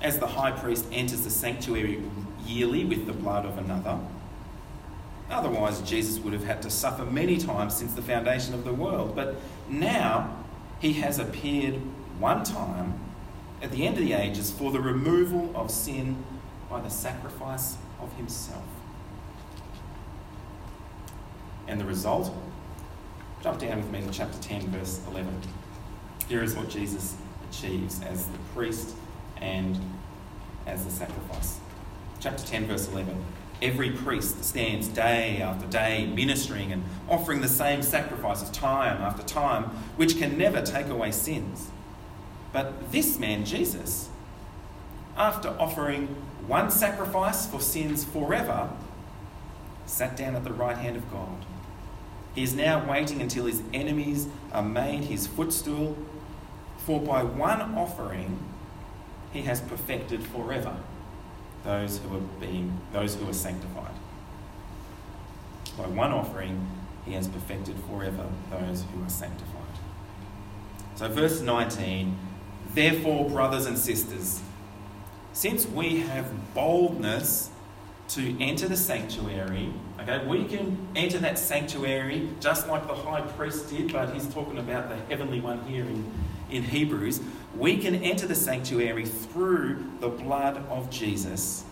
as 0.00 0.18
the 0.18 0.26
high 0.26 0.50
priest 0.50 0.86
enters 0.90 1.22
the 1.22 1.30
sanctuary 1.30 2.02
yearly 2.46 2.84
with 2.84 3.06
the 3.06 3.12
blood 3.12 3.44
of 3.44 3.58
another. 3.58 3.98
Otherwise, 5.30 5.80
Jesus 5.82 6.18
would 6.22 6.32
have 6.32 6.44
had 6.44 6.60
to 6.62 6.70
suffer 6.70 7.04
many 7.06 7.38
times 7.38 7.74
since 7.74 7.94
the 7.94 8.02
foundation 8.02 8.52
of 8.52 8.64
the 8.64 8.72
world. 8.72 9.14
But 9.16 9.36
now 9.68 10.36
he 10.80 10.94
has 10.94 11.18
appeared 11.18 11.74
one 12.18 12.44
time 12.44 12.98
at 13.62 13.70
the 13.70 13.86
end 13.86 13.96
of 13.96 14.04
the 14.04 14.12
ages 14.12 14.50
for 14.50 14.70
the 14.72 14.80
removal 14.80 15.52
of 15.54 15.70
sin 15.70 16.22
by 16.68 16.80
the 16.80 16.90
sacrifice 16.90 17.76
of 18.00 18.12
himself. 18.16 18.64
And 21.72 21.80
the 21.80 21.86
result? 21.86 22.30
Jump 23.42 23.58
down 23.58 23.78
with 23.78 23.90
me 23.90 24.02
to 24.02 24.10
chapter 24.10 24.38
10, 24.42 24.68
verse 24.68 25.00
11. 25.08 25.40
Here 26.28 26.42
is 26.42 26.54
what 26.54 26.68
Jesus 26.68 27.16
achieves 27.48 28.02
as 28.02 28.26
the 28.26 28.36
priest 28.54 28.94
and 29.38 29.80
as 30.66 30.84
the 30.84 30.90
sacrifice. 30.90 31.60
Chapter 32.20 32.44
10, 32.44 32.66
verse 32.66 32.88
11. 32.88 33.24
Every 33.62 33.90
priest 33.90 34.44
stands 34.44 34.86
day 34.86 35.40
after 35.40 35.66
day 35.66 36.04
ministering 36.14 36.72
and 36.72 36.84
offering 37.08 37.40
the 37.40 37.48
same 37.48 37.80
sacrifices 37.80 38.50
time 38.50 39.00
after 39.00 39.22
time, 39.22 39.64
which 39.96 40.18
can 40.18 40.36
never 40.36 40.60
take 40.60 40.88
away 40.88 41.10
sins. 41.10 41.70
But 42.52 42.92
this 42.92 43.18
man, 43.18 43.46
Jesus, 43.46 44.10
after 45.16 45.48
offering 45.58 46.08
one 46.46 46.70
sacrifice 46.70 47.46
for 47.46 47.62
sins 47.62 48.04
forever, 48.04 48.68
sat 49.86 50.18
down 50.18 50.36
at 50.36 50.44
the 50.44 50.52
right 50.52 50.76
hand 50.76 50.96
of 50.96 51.10
God. 51.10 51.46
He 52.34 52.42
is 52.42 52.54
now 52.54 52.88
waiting 52.88 53.20
until 53.20 53.46
his 53.46 53.62
enemies 53.74 54.26
are 54.52 54.62
made 54.62 55.04
his 55.04 55.26
footstool, 55.26 55.96
for 56.78 57.00
by 57.00 57.22
one 57.22 57.60
offering 57.76 58.38
he 59.32 59.42
has 59.42 59.60
perfected 59.60 60.22
forever 60.22 60.76
those 61.64 61.98
who 61.98 62.16
are 62.16 62.20
being 62.40 62.80
those 62.92 63.14
who 63.14 63.28
are 63.28 63.34
sanctified. 63.34 63.94
By 65.78 65.86
one 65.86 66.12
offering 66.12 66.68
he 67.04 67.12
has 67.12 67.28
perfected 67.28 67.76
forever 67.88 68.26
those 68.50 68.84
who 68.92 69.04
are 69.04 69.10
sanctified. 69.10 69.48
So 70.96 71.08
verse 71.08 71.40
19 71.40 72.18
Therefore, 72.74 73.28
brothers 73.28 73.66
and 73.66 73.78
sisters, 73.78 74.40
since 75.34 75.66
we 75.66 76.00
have 76.00 76.54
boldness 76.54 77.50
to 78.14 78.40
enter 78.40 78.68
the 78.68 78.76
sanctuary, 78.76 79.72
okay, 80.00 80.24
we 80.26 80.44
can 80.44 80.76
enter 80.94 81.18
that 81.18 81.38
sanctuary 81.38 82.28
just 82.40 82.68
like 82.68 82.86
the 82.86 82.94
high 82.94 83.20
priest 83.20 83.70
did, 83.70 83.92
but 83.92 84.12
he's 84.12 84.26
talking 84.32 84.58
about 84.58 84.88
the 84.88 84.96
heavenly 85.08 85.40
one 85.40 85.64
here 85.64 85.84
in, 85.84 86.10
in 86.50 86.62
Hebrews. 86.62 87.20
We 87.56 87.78
can 87.78 87.94
enter 87.96 88.26
the 88.26 88.34
sanctuary 88.34 89.06
through 89.06 89.84
the 90.00 90.08
blood 90.08 90.58
of 90.68 90.90
Jesus. 90.90 91.64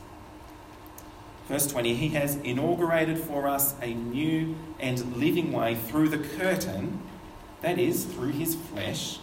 Verse 1.48 1.66
20, 1.66 1.94
he 1.94 2.08
has 2.10 2.36
inaugurated 2.36 3.18
for 3.18 3.48
us 3.48 3.74
a 3.82 3.92
new 3.92 4.54
and 4.78 5.16
living 5.16 5.52
way 5.52 5.74
through 5.74 6.08
the 6.08 6.18
curtain, 6.18 7.00
that 7.62 7.78
is, 7.78 8.04
through 8.04 8.30
his 8.30 8.54
flesh 8.54 9.18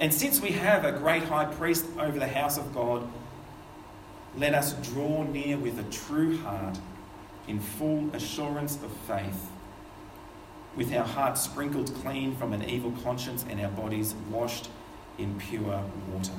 and 0.00 0.14
since 0.14 0.40
we 0.40 0.52
have 0.52 0.86
a 0.86 0.92
great 0.92 1.24
high 1.24 1.44
priest 1.44 1.84
over 1.98 2.18
the 2.18 2.26
house 2.26 2.56
of 2.56 2.74
God, 2.74 3.06
let 4.36 4.54
us 4.54 4.74
draw 4.88 5.24
near 5.24 5.56
with 5.56 5.78
a 5.78 5.90
true 5.90 6.38
heart 6.38 6.78
in 7.48 7.58
full 7.58 8.10
assurance 8.14 8.76
of 8.82 8.92
faith, 8.92 9.50
with 10.76 10.94
our 10.94 11.04
hearts 11.04 11.42
sprinkled 11.42 11.92
clean 11.96 12.36
from 12.36 12.52
an 12.52 12.62
evil 12.68 12.92
conscience 13.02 13.44
and 13.48 13.60
our 13.60 13.70
bodies 13.70 14.14
washed 14.30 14.68
in 15.18 15.38
pure 15.38 15.84
water. 16.12 16.32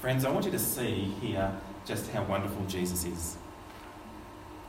Friends, 0.00 0.24
I 0.24 0.30
want 0.30 0.46
you 0.46 0.50
to 0.50 0.58
see 0.58 1.14
here 1.20 1.52
just 1.84 2.10
how 2.10 2.24
wonderful 2.24 2.64
Jesus 2.66 3.04
is. 3.04 3.36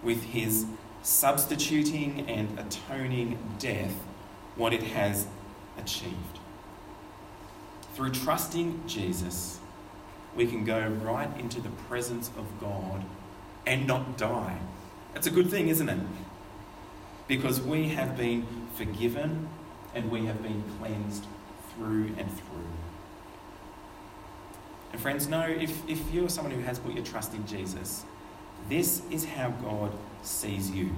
With 0.03 0.23
his 0.23 0.65
substituting 1.01 2.29
and 2.29 2.59
atoning 2.59 3.39
death, 3.59 3.95
what 4.55 4.73
it 4.73 4.83
has 4.83 5.27
achieved. 5.77 6.39
Through 7.95 8.11
trusting 8.11 8.83
Jesus, 8.87 9.59
we 10.35 10.47
can 10.47 10.63
go 10.65 10.87
right 11.01 11.29
into 11.39 11.61
the 11.61 11.69
presence 11.69 12.29
of 12.37 12.45
God 12.59 13.03
and 13.65 13.87
not 13.87 14.17
die. 14.17 14.57
That's 15.13 15.27
a 15.27 15.31
good 15.31 15.49
thing, 15.49 15.67
isn't 15.67 15.89
it? 15.89 15.99
Because 17.27 17.61
we 17.61 17.89
have 17.89 18.17
been 18.17 18.45
forgiven 18.75 19.47
and 19.93 20.09
we 20.09 20.25
have 20.25 20.41
been 20.41 20.63
cleansed 20.79 21.25
through 21.75 22.07
and 22.17 22.31
through. 22.31 22.67
And 24.91 25.01
friends, 25.01 25.27
know 25.27 25.43
if, 25.43 25.87
if 25.89 25.99
you're 26.13 26.29
someone 26.29 26.53
who 26.53 26.61
has 26.61 26.79
put 26.79 26.93
your 26.93 27.03
trust 27.03 27.33
in 27.33 27.45
Jesus, 27.47 28.03
this 28.69 29.01
is 29.09 29.25
how 29.25 29.49
God 29.49 29.91
sees 30.21 30.71
you. 30.71 30.91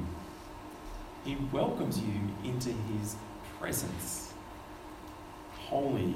He 1.23 1.37
welcomes 1.51 1.99
you 1.99 2.19
into 2.43 2.69
his 2.69 3.15
presence. 3.59 4.33
Holy, 5.67 6.15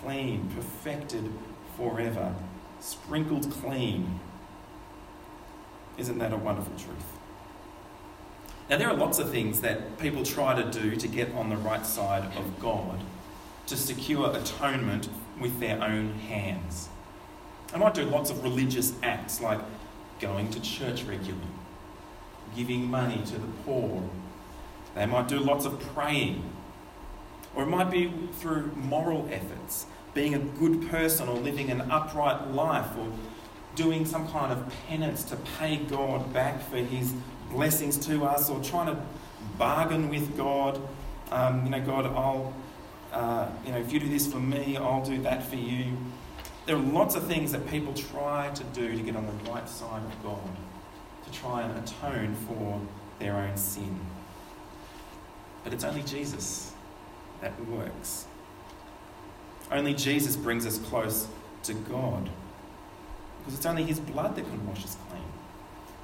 clean, 0.00 0.48
perfected 0.54 1.30
forever, 1.76 2.34
sprinkled 2.80 3.50
clean. 3.50 4.20
Isn't 5.96 6.18
that 6.18 6.32
a 6.32 6.36
wonderful 6.36 6.74
truth? 6.76 7.04
Now, 8.70 8.76
there 8.76 8.88
are 8.88 8.94
lots 8.94 9.18
of 9.18 9.30
things 9.30 9.62
that 9.62 9.98
people 9.98 10.24
try 10.24 10.60
to 10.60 10.70
do 10.70 10.94
to 10.94 11.08
get 11.08 11.34
on 11.34 11.48
the 11.48 11.56
right 11.56 11.86
side 11.86 12.24
of 12.36 12.60
God, 12.60 13.00
to 13.66 13.76
secure 13.76 14.36
atonement 14.36 15.08
with 15.40 15.58
their 15.58 15.82
own 15.82 16.14
hands. 16.14 16.88
They 17.72 17.78
might 17.78 17.94
do 17.94 18.04
lots 18.04 18.30
of 18.30 18.42
religious 18.42 18.92
acts 19.02 19.40
like 19.40 19.60
going 20.20 20.50
to 20.50 20.60
church 20.60 21.04
regularly, 21.04 21.46
giving 22.54 22.90
money 22.90 23.22
to 23.26 23.32
the 23.32 23.46
poor. 23.64 24.02
They 24.94 25.06
might 25.06 25.28
do 25.28 25.38
lots 25.38 25.64
of 25.64 25.80
praying, 25.94 26.44
or 27.54 27.62
it 27.62 27.68
might 27.68 27.90
be 27.90 28.12
through 28.34 28.72
moral 28.74 29.28
efforts, 29.30 29.86
being 30.14 30.34
a 30.34 30.38
good 30.38 30.88
person 30.90 31.28
or 31.28 31.36
living 31.36 31.70
an 31.70 31.90
upright 31.90 32.50
life 32.52 32.96
or 32.98 33.10
doing 33.74 34.04
some 34.04 34.28
kind 34.28 34.52
of 34.52 34.72
penance 34.88 35.22
to 35.24 35.36
pay 35.58 35.76
God 35.76 36.32
back 36.32 36.60
for 36.68 36.78
his 36.78 37.14
blessings 37.50 37.96
to 38.06 38.24
us 38.24 38.50
or 38.50 38.62
trying 38.62 38.86
to 38.86 39.00
bargain 39.56 40.08
with 40.08 40.36
God. 40.36 40.80
Um, 41.30 41.64
you 41.64 41.70
know, 41.70 41.80
God, 41.80 42.06
I'll, 42.06 42.52
uh, 43.12 43.48
you 43.64 43.72
know, 43.72 43.78
if 43.78 43.92
you 43.92 44.00
do 44.00 44.08
this 44.08 44.30
for 44.30 44.40
me, 44.40 44.76
I'll 44.76 45.04
do 45.04 45.22
that 45.22 45.44
for 45.44 45.56
you. 45.56 45.96
There 46.66 46.76
are 46.76 46.80
lots 46.80 47.14
of 47.14 47.26
things 47.26 47.52
that 47.52 47.66
people 47.68 47.94
try 47.94 48.50
to 48.50 48.64
do 48.64 48.96
to 48.96 49.02
get 49.02 49.16
on 49.16 49.26
the 49.26 49.50
right 49.50 49.68
side 49.68 50.02
of 50.02 50.22
God, 50.22 50.56
to 51.24 51.38
try 51.38 51.62
and 51.62 51.78
atone 51.78 52.34
for 52.34 52.80
their 53.18 53.36
own 53.36 53.56
sin. 53.56 53.98
But 55.64 55.72
it's 55.72 55.84
only 55.84 56.02
Jesus 56.02 56.72
that 57.40 57.52
works. 57.66 58.26
Only 59.70 59.94
Jesus 59.94 60.36
brings 60.36 60.66
us 60.66 60.78
close 60.78 61.26
to 61.64 61.74
God. 61.74 62.28
Because 63.40 63.54
it's 63.54 63.66
only 63.66 63.84
His 63.84 64.00
blood 64.00 64.36
that 64.36 64.44
can 64.44 64.66
wash 64.66 64.84
us 64.84 64.96
clean. 65.08 65.22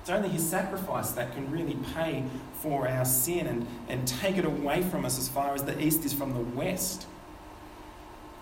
It's 0.00 0.10
only 0.10 0.28
His 0.28 0.46
sacrifice 0.46 1.12
that 1.12 1.34
can 1.34 1.50
really 1.50 1.76
pay 1.94 2.24
for 2.54 2.86
our 2.88 3.04
sin 3.04 3.46
and, 3.46 3.66
and 3.88 4.06
take 4.06 4.36
it 4.36 4.44
away 4.44 4.82
from 4.82 5.04
us 5.04 5.18
as 5.18 5.28
far 5.28 5.54
as 5.54 5.64
the 5.64 5.80
east 5.82 6.04
is 6.04 6.12
from 6.12 6.34
the 6.34 6.40
west. 6.40 7.06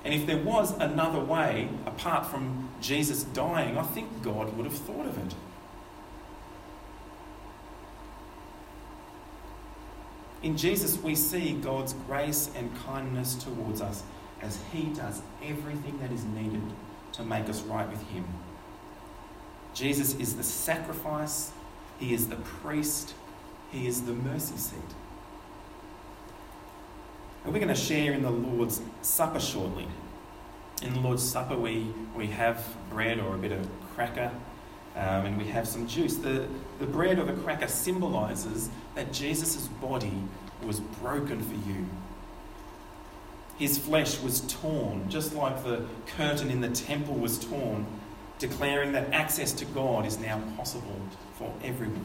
And 0.05 0.13
if 0.13 0.27
there 0.27 0.39
was 0.39 0.73
another 0.79 1.21
way 1.21 1.69
apart 1.87 2.27
from 2.27 2.69
Jesus 2.81 3.23
dying, 3.23 3.79
I 3.79 3.83
think 3.83 4.23
God 4.23 4.57
would 4.57 4.67
have 4.67 4.75
thought 4.75 5.07
of 5.07 5.17
it. 5.25 5.35
In 10.43 10.57
Jesus, 10.57 10.99
we 10.99 11.15
see 11.15 11.53
God's 11.53 11.93
grace 12.09 12.51
and 12.57 12.77
kindness 12.85 13.37
towards 13.37 13.81
us 13.81 14.03
as 14.43 14.59
He 14.73 14.85
does 14.95 15.23
everything 15.43 15.99
that 16.01 16.13
is 16.13 16.25
needed 16.25 16.63
to 17.13 17.23
make 17.23 17.49
us 17.49 17.63
right 17.63 17.89
with 17.89 18.03
Him. 18.09 18.25
Jesus 19.75 20.15
is 20.15 20.37
the 20.37 20.43
sacrifice, 20.43 21.53
He 21.99 22.13
is 22.13 22.29
the 22.29 22.37
priest, 22.37 23.15
He 23.71 23.87
is 23.87 24.03
the 24.03 24.13
mercy 24.13 24.57
seat. 24.57 24.81
And 27.45 27.53
we're 27.53 27.61
going 27.61 27.75
to 27.75 27.81
share 27.81 28.13
in 28.13 28.23
the 28.23 28.31
Lord's 28.31 28.81
Supper 29.03 29.41
shortly. 29.41 29.89
In 30.83 30.95
the 30.95 31.01
Lord's 31.01 31.29
Supper, 31.29 31.57
we, 31.57 31.87
we 32.17 32.27
have 32.29 32.65
bread 32.91 33.19
or 33.19 33.35
a 33.35 33.39
bit 33.39 33.53
of 33.53 33.69
cracker, 33.95 34.31
um, 34.95 35.27
and 35.27 35.39
we 35.39 35.47
have 35.47 35.67
some 35.67 35.87
juice. 35.87 36.17
The, 36.17 36.47
the 36.79 36.87
bread 36.87 37.19
or 37.19 37.25
the 37.25 37.33
cracker 37.33 37.69
symbolizes 37.69 38.71
that 38.95 39.13
Jesus' 39.13 39.69
body 39.81 40.13
was 40.65 40.81
broken 40.81 41.41
for 41.43 41.69
you. 41.69 41.87
His 43.59 43.79
flesh 43.79 44.21
was 44.21 44.41
torn, 44.43 45.09
just 45.09 45.35
like 45.35 45.63
the 45.63 45.85
curtain 46.07 46.51
in 46.51 46.61
the 46.61 46.71
temple 46.71 47.15
was 47.15 47.39
torn, 47.39 47.87
declaring 48.39 48.93
that 48.93 49.13
access 49.13 49.53
to 49.53 49.65
God 49.67 50.07
is 50.07 50.19
now 50.19 50.41
possible 50.57 51.01
for 51.39 51.53
everyone. 51.63 52.05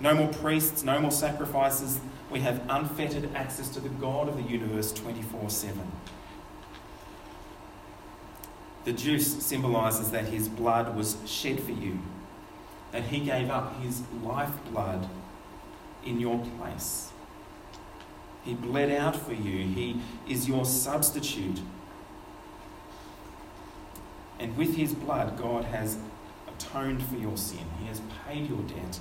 No 0.00 0.14
more 0.14 0.28
priests, 0.28 0.82
no 0.82 0.98
more 1.00 1.12
sacrifices. 1.12 2.00
We 2.30 2.40
have 2.40 2.60
unfettered 2.68 3.34
access 3.34 3.68
to 3.70 3.80
the 3.80 3.88
God 3.88 4.28
of 4.28 4.36
the 4.36 4.42
universe 4.42 4.92
24 4.92 5.50
7. 5.50 5.92
The 8.84 8.92
juice 8.92 9.42
symbolizes 9.42 10.10
that 10.10 10.26
his 10.26 10.48
blood 10.48 10.94
was 10.94 11.16
shed 11.24 11.60
for 11.60 11.72
you, 11.72 12.00
that 12.92 13.04
he 13.04 13.20
gave 13.20 13.48
up 13.48 13.80
his 13.80 14.02
lifeblood 14.22 15.08
in 16.04 16.20
your 16.20 16.44
place. 16.58 17.10
He 18.44 18.54
bled 18.54 18.90
out 18.90 19.16
for 19.16 19.32
you, 19.32 19.66
he 19.66 20.00
is 20.28 20.46
your 20.46 20.64
substitute. 20.64 21.60
And 24.38 24.56
with 24.56 24.76
his 24.76 24.92
blood, 24.92 25.38
God 25.38 25.64
has 25.64 25.96
atoned 26.46 27.02
for 27.02 27.16
your 27.16 27.36
sin, 27.36 27.64
he 27.80 27.86
has 27.86 28.02
paid 28.26 28.48
your 28.48 28.62
debt, 28.62 29.00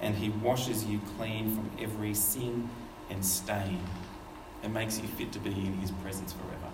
and 0.00 0.16
he 0.16 0.30
washes 0.30 0.84
you 0.84 1.00
clean 1.16 1.54
from 1.54 1.70
every 1.78 2.14
sin 2.14 2.70
and 3.10 3.24
stain 3.24 3.80
and 4.62 4.72
makes 4.72 4.98
you 4.98 5.08
fit 5.08 5.32
to 5.32 5.38
be 5.38 5.50
in 5.50 5.78
his 5.78 5.90
presence 5.90 6.32
forever. 6.32 6.72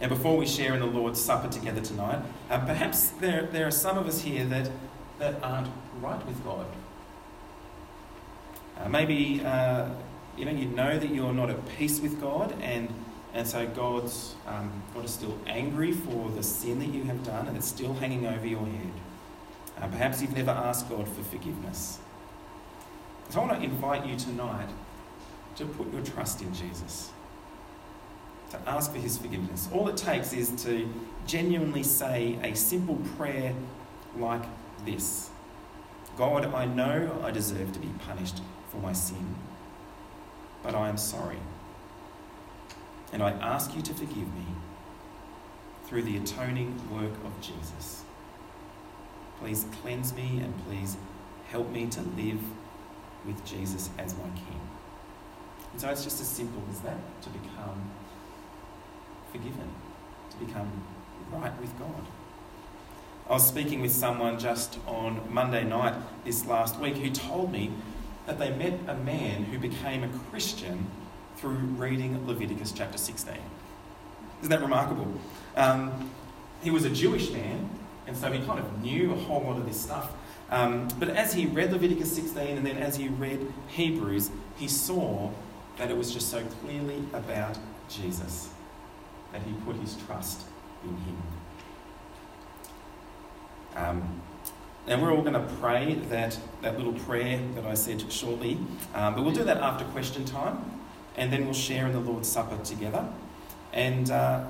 Now, 0.00 0.08
before 0.08 0.36
we 0.36 0.46
share 0.46 0.74
in 0.74 0.80
the 0.80 0.86
Lord's 0.86 1.20
Supper 1.20 1.48
together 1.48 1.80
tonight, 1.80 2.20
uh, 2.50 2.58
perhaps 2.58 3.10
there, 3.10 3.42
there 3.42 3.66
are 3.66 3.70
some 3.70 3.96
of 3.96 4.06
us 4.06 4.20
here 4.22 4.44
that, 4.46 4.70
that 5.18 5.42
aren't 5.42 5.68
right 6.00 6.24
with 6.26 6.42
God. 6.44 6.66
Uh, 8.80 8.88
maybe 8.88 9.42
uh, 9.44 9.88
you 10.36 10.44
know 10.44 10.50
you 10.50 10.66
know 10.66 10.98
that 10.98 11.10
you're 11.10 11.32
not 11.32 11.50
at 11.50 11.68
peace 11.76 12.00
with 12.00 12.20
God, 12.20 12.54
and 12.60 12.88
and 13.32 13.46
so 13.46 13.66
God's 13.68 14.34
um, 14.46 14.70
God 14.94 15.04
is 15.04 15.12
still 15.12 15.38
angry 15.46 15.92
for 15.92 16.30
the 16.30 16.42
sin 16.42 16.78
that 16.80 16.88
you 16.88 17.04
have 17.04 17.22
done, 17.24 17.46
and 17.46 17.56
it's 17.56 17.68
still 17.68 17.94
hanging 17.94 18.26
over 18.26 18.46
your 18.46 18.66
head. 18.66 18.92
Uh, 19.80 19.88
perhaps 19.88 20.22
you've 20.22 20.36
never 20.36 20.52
asked 20.52 20.88
God 20.88 21.08
for 21.08 21.22
forgiveness. 21.22 21.98
So 23.30 23.40
I 23.40 23.46
want 23.46 23.58
to 23.58 23.64
invite 23.64 24.06
you 24.06 24.16
tonight 24.16 24.68
to 25.56 25.64
put 25.64 25.92
your 25.92 26.02
trust 26.02 26.42
in 26.42 26.52
Jesus 26.54 27.10
to 28.54 28.70
ask 28.70 28.92
for 28.92 28.98
his 28.98 29.18
forgiveness. 29.18 29.68
All 29.72 29.88
it 29.88 29.96
takes 29.96 30.32
is 30.32 30.50
to 30.64 30.88
genuinely 31.26 31.82
say 31.82 32.38
a 32.42 32.54
simple 32.54 32.96
prayer 33.16 33.54
like 34.16 34.44
this 34.84 35.30
God, 36.16 36.54
I 36.54 36.66
know 36.66 37.20
I 37.24 37.32
deserve 37.32 37.72
to 37.72 37.80
be 37.80 37.90
punished 38.06 38.40
for 38.74 38.80
my 38.80 38.92
sin, 38.92 39.36
but 40.62 40.74
I 40.74 40.88
am 40.88 40.96
sorry. 40.96 41.38
And 43.12 43.22
I 43.22 43.30
ask 43.30 43.74
you 43.76 43.82
to 43.82 43.94
forgive 43.94 44.16
me 44.34 44.46
through 45.84 46.02
the 46.02 46.16
atoning 46.16 46.80
work 46.90 47.12
of 47.24 47.40
Jesus. 47.40 48.02
Please 49.40 49.66
cleanse 49.82 50.14
me 50.14 50.40
and 50.42 50.54
please 50.66 50.96
help 51.48 51.70
me 51.70 51.86
to 51.86 52.00
live 52.00 52.40
with 53.24 53.44
Jesus 53.44 53.90
as 53.98 54.14
my 54.16 54.28
King. 54.34 54.60
And 55.72 55.80
so 55.80 55.88
it's 55.90 56.04
just 56.04 56.20
as 56.20 56.28
simple 56.28 56.62
as 56.70 56.80
that 56.80 56.98
to 57.22 57.28
become 57.30 57.90
forgiven, 59.30 59.70
to 60.30 60.44
become 60.44 60.70
right 61.32 61.60
with 61.60 61.78
God. 61.78 62.06
I 63.28 63.32
was 63.32 63.46
speaking 63.46 63.80
with 63.80 63.92
someone 63.92 64.38
just 64.38 64.78
on 64.86 65.20
Monday 65.32 65.64
night 65.64 65.94
this 66.24 66.46
last 66.46 66.78
week 66.78 66.96
who 66.96 67.10
told 67.10 67.52
me 67.52 67.70
that 68.26 68.38
they 68.38 68.50
met 68.52 68.78
a 68.88 68.94
man 68.94 69.44
who 69.44 69.58
became 69.58 70.02
a 70.02 70.08
Christian 70.30 70.86
through 71.36 71.58
reading 71.76 72.26
Leviticus 72.26 72.72
chapter 72.72 72.98
16. 72.98 73.34
Isn't 74.40 74.50
that 74.50 74.60
remarkable? 74.60 75.12
Um, 75.56 76.10
he 76.62 76.70
was 76.70 76.84
a 76.84 76.90
Jewish 76.90 77.30
man, 77.30 77.68
and 78.06 78.16
so 78.16 78.32
he 78.32 78.44
kind 78.44 78.58
of 78.58 78.82
knew 78.82 79.12
a 79.12 79.16
whole 79.16 79.42
lot 79.42 79.58
of 79.58 79.66
this 79.66 79.80
stuff. 79.80 80.12
Um, 80.50 80.88
but 80.98 81.10
as 81.10 81.34
he 81.34 81.46
read 81.46 81.72
Leviticus 81.72 82.14
16 82.14 82.56
and 82.56 82.66
then 82.66 82.76
as 82.76 82.96
he 82.96 83.08
read 83.08 83.52
Hebrews, 83.68 84.30
he 84.56 84.68
saw 84.68 85.30
that 85.76 85.90
it 85.90 85.96
was 85.96 86.12
just 86.12 86.30
so 86.30 86.44
clearly 86.62 87.02
about 87.12 87.58
Jesus 87.88 88.50
that 89.32 89.42
he 89.42 89.52
put 89.64 89.76
his 89.76 89.96
trust 90.06 90.42
in 90.84 90.90
him. 90.90 91.22
Um, 93.76 94.22
and 94.86 95.00
we're 95.00 95.12
all 95.12 95.22
going 95.22 95.34
to 95.34 95.54
pray 95.60 95.94
that, 96.10 96.38
that 96.62 96.76
little 96.76 96.92
prayer 96.92 97.40
that 97.54 97.64
I 97.64 97.74
said 97.74 98.12
shortly, 98.12 98.58
um, 98.94 99.14
but 99.14 99.24
we'll 99.24 99.34
do 99.34 99.44
that 99.44 99.58
after 99.58 99.84
question 99.86 100.24
time, 100.24 100.80
and 101.16 101.32
then 101.32 101.44
we'll 101.44 101.54
share 101.54 101.86
in 101.86 101.92
the 101.92 102.00
Lord's 102.00 102.28
Supper 102.28 102.62
together. 102.62 103.08
And, 103.72 104.10
uh, 104.10 104.44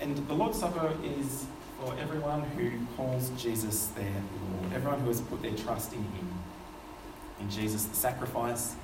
and 0.00 0.16
the 0.28 0.34
Lord's 0.34 0.58
Supper 0.58 0.92
is 1.04 1.46
for 1.78 1.94
everyone 2.00 2.42
who 2.42 2.70
calls 2.96 3.30
Jesus 3.40 3.86
their 3.88 4.04
Lord, 4.04 4.72
everyone 4.74 5.00
who 5.00 5.08
has 5.08 5.20
put 5.20 5.40
their 5.40 5.54
trust 5.54 5.92
in 5.92 6.02
Him, 6.02 6.28
in 7.40 7.48
Jesus, 7.48 7.84
the 7.84 7.96
sacrifice, 7.96 8.74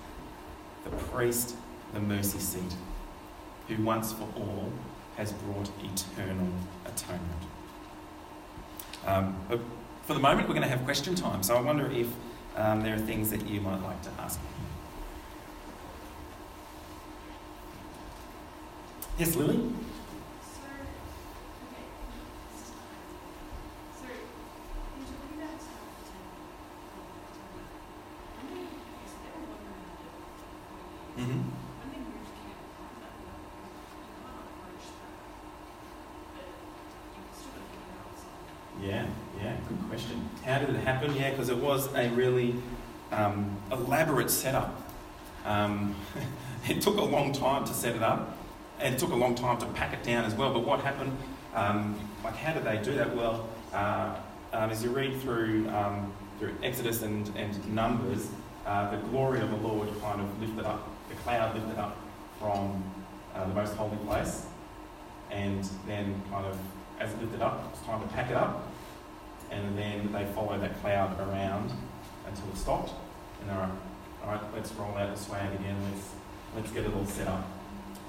the 0.85 0.90
priest, 0.90 1.57
the 1.94 2.01
mercy 2.01 2.38
seat, 2.38 2.75
who 3.68 3.83
once 3.83 4.12
for 4.12 4.29
all 4.37 4.72
has 5.16 5.33
brought 5.33 5.68
eternal 5.83 6.49
atonement. 6.87 7.42
Um, 9.07 9.37
for 10.07 10.14
the 10.14 10.21
moment, 10.21 10.47
we're 10.49 10.55
going 10.55 10.62
to 10.62 10.69
have 10.69 10.85
question 10.85 11.16
time. 11.16 11.42
So 11.42 11.57
I 11.57 11.61
wonder 11.61 11.90
if 11.90 12.07
um, 12.57 12.83
there 12.83 12.95
are 12.95 12.99
things 12.99 13.31
that 13.31 13.47
you 13.47 13.61
might 13.61 13.83
like 13.83 14.01
to 14.03 14.11
ask. 14.21 14.40
Yes, 19.19 19.35
Lily? 19.35 19.73
happen? 40.87 41.14
Yeah, 41.16 41.31
because 41.31 41.49
it 41.49 41.57
was 41.76 41.94
a 41.94 42.08
really 42.12 42.54
um, 43.12 43.54
elaborate 43.70 44.30
setup. 44.30 44.90
Um, 45.44 45.94
it 46.68 46.80
took 46.80 46.96
a 46.96 47.04
long 47.04 47.32
time 47.32 47.66
to 47.66 47.74
set 47.74 47.94
it 47.94 48.02
up, 48.02 48.38
and 48.80 48.94
it 48.94 48.98
took 48.98 49.10
a 49.10 49.14
long 49.14 49.34
time 49.34 49.58
to 49.58 49.66
pack 49.66 49.92
it 49.92 50.02
down 50.02 50.24
as 50.24 50.34
well. 50.34 50.54
But 50.54 50.64
what 50.64 50.80
happened? 50.80 51.14
Um, 51.54 51.98
like, 52.24 52.34
how 52.36 52.54
did 52.54 52.64
they 52.64 52.82
do 52.82 52.94
that? 52.94 53.14
Well, 53.14 53.46
uh, 53.74 54.16
um, 54.54 54.70
as 54.70 54.82
you 54.82 54.88
read 54.88 55.20
through 55.20 55.68
um, 55.68 56.10
through 56.38 56.54
Exodus 56.62 57.02
and, 57.02 57.30
and 57.36 57.52
Numbers, 57.74 58.30
uh, 58.64 58.90
the 58.90 58.96
glory 59.08 59.40
of 59.40 59.50
the 59.50 59.56
Lord 59.56 59.88
kind 60.00 60.22
of 60.22 60.40
lifted 60.40 60.64
up, 60.64 60.88
the 61.10 61.14
cloud 61.16 61.54
lifted 61.54 61.78
up 61.78 61.98
from 62.40 62.82
uh, 63.34 63.46
the 63.46 63.54
most 63.54 63.74
holy 63.74 63.98
place, 64.06 64.46
and 65.30 65.68
then 65.86 66.22
kind 66.30 66.46
of 66.46 66.58
as 67.00 67.12
it 67.12 67.20
lifted 67.20 67.42
up, 67.42 67.68
it's 67.70 67.82
time 67.82 68.00
to 68.00 68.08
pack 68.14 68.30
it 68.30 68.36
up 68.36 68.65
and 69.50 69.78
then 69.78 70.12
they 70.12 70.24
follow 70.35 70.59
that 70.59 70.80
cloud 70.80 71.18
around 71.20 71.70
until 72.26 72.48
it 72.48 72.56
stopped. 72.56 72.92
And 73.40 73.50
they're 73.50 73.58
like, 73.58 73.71
all 74.25 74.31
right, 74.33 74.40
let's 74.54 74.73
roll 74.73 74.96
out 74.96 75.14
the 75.14 75.21
swag 75.21 75.52
again, 75.54 75.77
let's, 75.90 76.10
let's 76.54 76.71
get 76.73 76.85
it 76.85 76.94
all 76.94 77.06
set 77.06 77.29
up. 77.29 77.46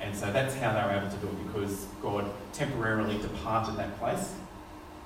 And 0.01 0.15
so 0.15 0.31
that's 0.31 0.55
how 0.55 0.73
they 0.73 0.81
were 0.81 1.01
able 1.01 1.09
to 1.09 1.17
do 1.17 1.27
it 1.27 1.47
because 1.47 1.85
God 2.01 2.31
temporarily 2.53 3.17
departed 3.17 3.77
that 3.77 3.99
place 3.99 4.35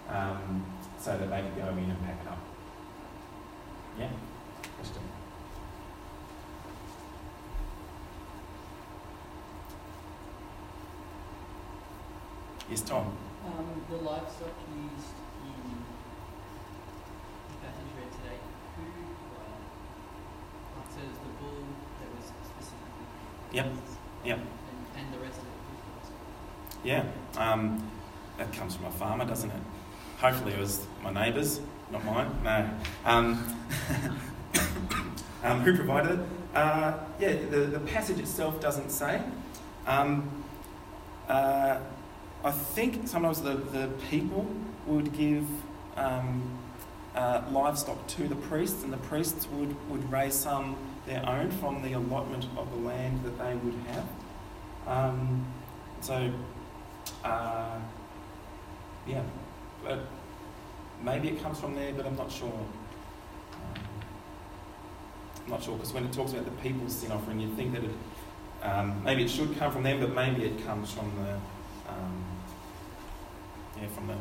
um, 0.10 0.66
so 1.00 1.18
that 1.18 1.30
they 1.30 1.42
could 1.42 1.56
go 1.56 1.70
in 1.70 1.90
and 1.90 2.02
pack 2.04 2.18
it 2.22 2.28
up. 2.28 2.40
Yeah? 3.98 4.10
Question? 4.78 5.02
Yes, 12.70 12.82
Tom. 12.82 13.18
Um, 13.46 13.82
the 13.90 13.98
livestock 13.98 14.56
used 14.72 15.18
in 15.44 15.76
passage 17.60 17.92
read 17.98 18.12
today, 18.12 18.40
who, 18.78 18.86
uh, 19.36 20.84
so 20.88 21.00
there's 21.04 21.18
the 21.20 21.32
bull 21.42 21.68
that 22.00 22.10
was 22.16 22.32
specifically. 22.48 23.10
Yep. 23.52 23.68
Yep. 24.26 24.38
And, 24.38 25.06
and 25.06 25.14
the 25.14 25.20
rest 25.20 25.38
of 25.38 25.44
it. 25.46 26.88
Yeah. 26.88 27.04
Um, 27.38 27.90
that 28.38 28.52
comes 28.54 28.76
from 28.76 28.86
a 28.86 28.92
farmer, 28.92 29.26
doesn't 29.26 29.50
it? 29.50 29.62
Hopefully 30.20 30.54
it 30.54 30.60
was 30.60 30.86
my 31.04 31.12
neighbour's, 31.12 31.60
not 31.92 32.06
mine. 32.06 32.32
No. 32.44 32.70
Um, 33.06 33.58
Um, 35.44 35.62
who 35.62 35.76
provided 35.76 36.20
it? 36.20 36.26
Uh, 36.54 36.94
yeah, 37.20 37.34
the, 37.50 37.62
the 37.62 37.80
passage 37.80 38.20
itself 38.20 38.60
doesn't 38.60 38.92
say. 38.92 39.22
Um, 39.88 40.30
uh, 41.28 41.80
I 42.44 42.52
think 42.52 43.08
sometimes 43.08 43.42
the, 43.42 43.56
the 43.56 43.90
people 44.10 44.46
would 44.86 45.14
give 45.14 45.48
um, 45.96 46.44
uh, 47.16 47.42
livestock 47.52 48.06
to 48.08 48.28
the 48.28 48.36
priests, 48.36 48.84
and 48.84 48.94
the 48.94 48.98
priests 48.98 49.48
would, 49.48 49.76
would 49.90 50.12
raise 50.12 50.36
some 50.36 50.76
their 51.06 51.28
own 51.28 51.50
from 51.52 51.82
the 51.82 51.94
allotment 51.94 52.46
of 52.58 52.70
the 52.72 52.78
land 52.78 53.24
that 53.24 53.38
they 53.38 53.56
would 53.56 53.76
have. 53.88 54.08
Um, 54.88 55.46
so, 56.02 56.32
uh, 57.24 57.80
yeah, 59.08 59.24
but 59.84 60.08
maybe 61.04 61.30
it 61.30 61.42
comes 61.42 61.60
from 61.60 61.76
there, 61.76 61.94
but 61.94 62.06
I'm 62.06 62.16
not 62.16 62.32
sure. 62.32 62.48
Um, 63.54 63.84
I'm 65.44 65.50
not 65.50 65.64
sure 65.64 65.76
because 65.76 65.94
when 65.94 66.06
it 66.06 66.14
talks 66.14 66.34
about 66.34 66.46
the 66.46 66.52
people's 66.62 66.96
sin 66.96 67.12
offering, 67.12 67.40
you 67.40 67.54
think 67.56 67.74
that 67.74 67.84
it 67.84 67.92
um, 68.64 69.04
maybe 69.04 69.24
it 69.24 69.30
should 69.30 69.58
come 69.58 69.72
from 69.72 69.84
them, 69.84 70.00
but 70.00 70.14
maybe 70.14 70.44
it 70.44 70.64
comes 70.66 70.92
from 70.92 71.12
the 71.18 71.34
um, 71.92 72.24
yeah 73.78 73.88
from 73.88 74.08
the 74.08 74.16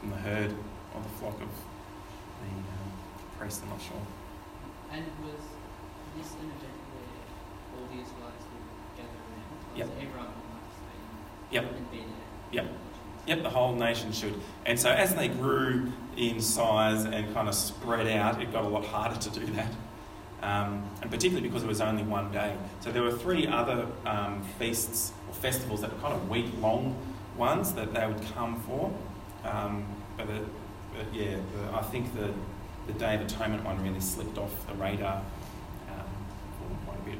from 0.00 0.10
the 0.10 0.16
herd 0.16 0.52
or 0.94 1.02
the 1.02 1.08
flock 1.20 1.34
of 1.34 1.48
the 1.48 2.52
um, 2.52 2.92
priest. 3.38 3.62
I'm 3.64 3.70
not 3.70 3.80
sure. 3.80 4.00
And 4.92 5.04
was 5.24 5.55
event 6.20 6.78
where 6.92 7.80
all 7.80 7.86
the 7.88 8.00
Israelites 8.02 8.44
would 8.52 8.96
gather 8.96 9.18
around? 9.28 9.76
Yep. 9.76 9.88
everyone 9.96 10.26
would 10.26 10.50
like 10.54 10.70
stay 10.72 11.54
Yep. 11.54 11.64
and 11.76 11.90
be 11.90 11.98
there? 11.98 12.64
Yep. 12.64 12.66
Yep, 13.26 13.42
the 13.42 13.50
whole 13.50 13.74
nation 13.74 14.12
should. 14.12 14.34
And 14.64 14.78
so 14.78 14.90
as 14.90 15.14
they 15.14 15.28
grew 15.28 15.92
in 16.16 16.40
size 16.40 17.04
and 17.04 17.34
kind 17.34 17.48
of 17.48 17.54
spread 17.54 18.06
out, 18.06 18.40
it 18.40 18.52
got 18.52 18.64
a 18.64 18.68
lot 18.68 18.84
harder 18.84 19.18
to 19.18 19.30
do 19.30 19.46
that. 19.54 19.72
Um, 20.42 20.88
and 21.02 21.10
particularly 21.10 21.48
because 21.48 21.64
it 21.64 21.66
was 21.66 21.80
only 21.80 22.04
one 22.04 22.30
day. 22.30 22.54
So 22.80 22.92
there 22.92 23.02
were 23.02 23.10
three 23.10 23.46
other 23.48 23.86
um, 24.04 24.42
feasts 24.58 25.12
or 25.28 25.34
festivals 25.34 25.80
that 25.80 25.92
were 25.92 25.98
kind 26.00 26.14
of 26.14 26.28
week 26.30 26.46
long 26.60 26.94
ones 27.36 27.72
that 27.72 27.92
they 27.92 28.06
would 28.06 28.22
come 28.34 28.60
for. 28.60 28.92
Um, 29.44 29.84
but, 30.16 30.28
the, 30.28 30.40
but 30.96 31.12
yeah, 31.12 31.36
the, 31.54 31.76
I 31.76 31.82
think 31.82 32.14
the, 32.14 32.32
the 32.86 32.92
Day 32.98 33.16
of 33.16 33.22
Atonement 33.22 33.64
one 33.64 33.82
really 33.82 34.00
slipped 34.00 34.38
off 34.38 34.66
the 34.68 34.74
radar 34.74 35.16
um, 35.16 36.04
for 36.58 36.90
quite 36.90 37.00
a 37.00 37.10
bit. 37.10 37.18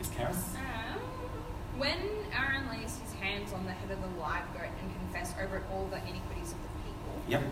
Is 0.00 0.01
Karis? 0.16 0.54
Um, 0.56 1.00
when 1.78 1.98
Aaron 2.36 2.68
lays 2.68 2.98
his 2.98 3.12
hands 3.20 3.52
on 3.52 3.64
the 3.64 3.72
head 3.72 3.90
of 3.90 4.00
the 4.00 4.20
live 4.20 4.44
goat 4.54 4.68
and 4.80 4.88
confess 5.00 5.34
over 5.42 5.56
it 5.58 5.64
all 5.72 5.86
the 5.90 5.98
iniquities 6.08 6.52
of 6.52 6.60
the 6.62 6.72
people, 6.84 7.14
Yep. 7.28 7.42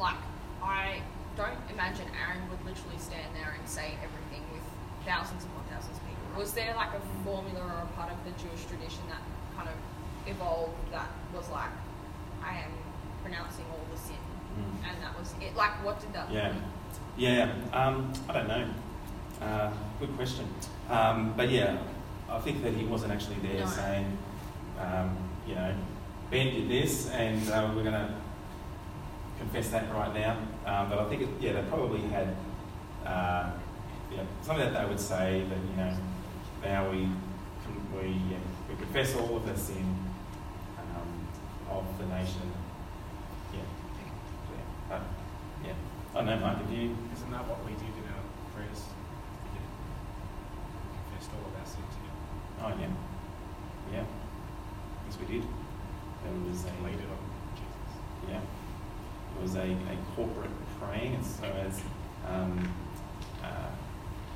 like 0.00 0.16
I 0.62 1.02
don't 1.36 1.58
imagine 1.70 2.06
Aaron 2.16 2.48
would 2.50 2.64
literally 2.64 2.98
stand 2.98 3.34
there 3.34 3.54
and 3.58 3.68
say 3.68 3.94
everything 4.02 4.44
with 4.52 4.62
thousands 5.04 5.44
upon 5.44 5.64
thousands 5.70 5.96
of 5.98 6.04
people. 6.06 6.22
Was 6.38 6.52
there 6.54 6.74
like 6.76 6.90
a 6.94 7.00
formula 7.24 7.60
or 7.60 7.82
a 7.84 7.90
part 7.96 8.10
of 8.12 8.18
the 8.24 8.30
Jewish 8.40 8.64
tradition 8.66 9.00
that 9.08 9.20
kind 9.56 9.68
of 9.68 9.74
evolved 10.30 10.76
that 10.92 11.08
was 11.34 11.48
like, 11.50 11.72
I 12.44 12.58
am 12.64 12.72
pronouncing 13.22 13.64
all 13.72 13.84
the 13.92 13.98
sin, 13.98 14.16
Mm. 14.52 14.88
and 14.88 15.02
that 15.02 15.18
was 15.18 15.34
it? 15.40 15.56
Like, 15.56 15.72
what 15.84 16.00
did 16.00 16.12
that? 16.12 16.30
Yeah. 16.30 16.52
Yeah, 17.16 17.52
um, 17.72 18.12
I 18.28 18.32
don't 18.34 18.48
know. 18.48 18.68
Uh, 19.40 19.72
good 19.98 20.14
question. 20.16 20.46
Um, 20.92 21.34
but 21.36 21.50
yeah, 21.50 21.78
I 22.28 22.38
think 22.38 22.62
that 22.62 22.74
he 22.74 22.84
wasn't 22.84 23.12
actually 23.12 23.36
there 23.36 23.60
No. 23.60 23.66
saying, 23.66 24.18
um, 24.78 25.16
you 25.46 25.54
know, 25.54 25.74
Ben 26.30 26.46
did 26.54 26.68
this 26.68 27.08
and 27.10 27.48
uh, 27.50 27.70
we're 27.74 27.82
going 27.82 27.94
to 27.94 28.14
confess 29.38 29.70
that 29.70 29.92
right 29.92 30.14
now. 30.14 30.36
Um, 30.66 30.88
but 30.90 30.98
I 30.98 31.08
think, 31.08 31.22
it, 31.22 31.28
yeah, 31.40 31.52
they 31.52 31.62
probably 31.68 32.00
had 32.02 32.36
uh, 33.04 33.50
yeah, 34.10 34.22
something 34.42 34.72
that 34.72 34.80
they 34.80 34.88
would 34.88 35.00
say 35.00 35.44
that, 35.48 35.58
you 35.58 35.76
know, 35.76 35.96
now 36.62 36.90
we, 36.90 37.08
we, 37.96 38.08
yeah, 38.30 38.38
we 38.68 38.76
confess 38.76 39.16
all 39.16 39.36
of 39.36 39.46
the 39.46 39.56
sin 39.56 39.96
um, 40.78 41.28
of 41.70 41.86
the 41.98 42.06
nation. 42.06 42.52
Yeah. 43.52 43.60
yeah. 43.60 44.64
But, 44.88 45.02
yeah. 45.64 45.72
I 46.12 46.16
don't 46.16 46.26
know, 46.26 46.38
Mark, 46.38 46.58
if 46.64 46.70
you 46.70 46.96
Isn't 47.16 47.30
that 47.32 47.48
what 47.48 47.64
we 47.64 47.72
did 47.72 47.88
in 47.96 48.04
our 48.12 48.24
prayers? 48.54 48.84
We 49.48 49.58
did. 49.58 49.68
Confessed 51.08 51.30
all 51.32 51.48
of 51.48 51.56
our 51.56 51.66
sins 51.66 51.88
to 51.88 52.00
Oh, 52.64 52.68
yeah. 52.68 52.86
Yeah. 53.92 54.04
Yes, 55.06 55.18
we 55.20 55.26
did. 55.34 55.42
There 56.22 56.32
was 56.48 56.64
a, 56.64 56.84
Laid 56.84 56.94
it 56.94 57.10
on 57.10 57.18
Jesus. 57.56 58.30
yeah. 58.30 58.40
It 58.40 59.42
was 59.42 59.54
a, 59.56 59.62
a 59.62 59.96
corporate 60.14 60.50
praying, 60.80 61.14
and 61.16 61.24
so 61.24 61.44
as, 61.44 61.80
um, 62.28 62.72
uh, 63.42 63.70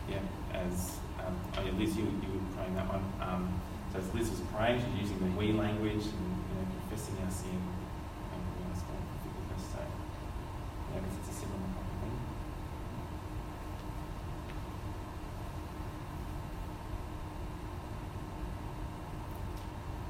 yeah, 0.09 0.19
as, 0.53 0.97
um, 1.25 1.37
oh 1.57 1.63
yeah, 1.65 1.73
Liz, 1.79 1.97
you, 1.97 2.03
you 2.05 2.29
were 2.35 2.57
praying 2.57 2.75
that 2.75 2.89
one. 2.89 3.05
Um, 3.21 3.61
so 3.93 3.99
as 4.01 4.13
Liz 4.15 4.31
was 4.31 4.41
praying, 4.53 4.83
she's 4.83 5.11
using 5.11 5.19
the 5.21 5.37
we 5.39 5.53
language 5.53 6.03
and, 6.03 6.27
you 6.51 6.55
know, 6.59 6.67
confessing 6.89 7.15
our 7.25 7.31
sin. 7.31 7.55
And 7.55 8.41
we 8.59 8.67
ask 8.73 8.83
God 8.89 8.99
for 8.99 9.17
forgiveness. 9.23 9.65
So, 9.71 9.79
yeah, 9.79 11.01
guess 11.01 11.15
it's 11.23 11.31
a 11.31 11.41
similar 11.41 11.61
kind 11.61 11.87
of 11.87 11.99
thing. 12.03 12.17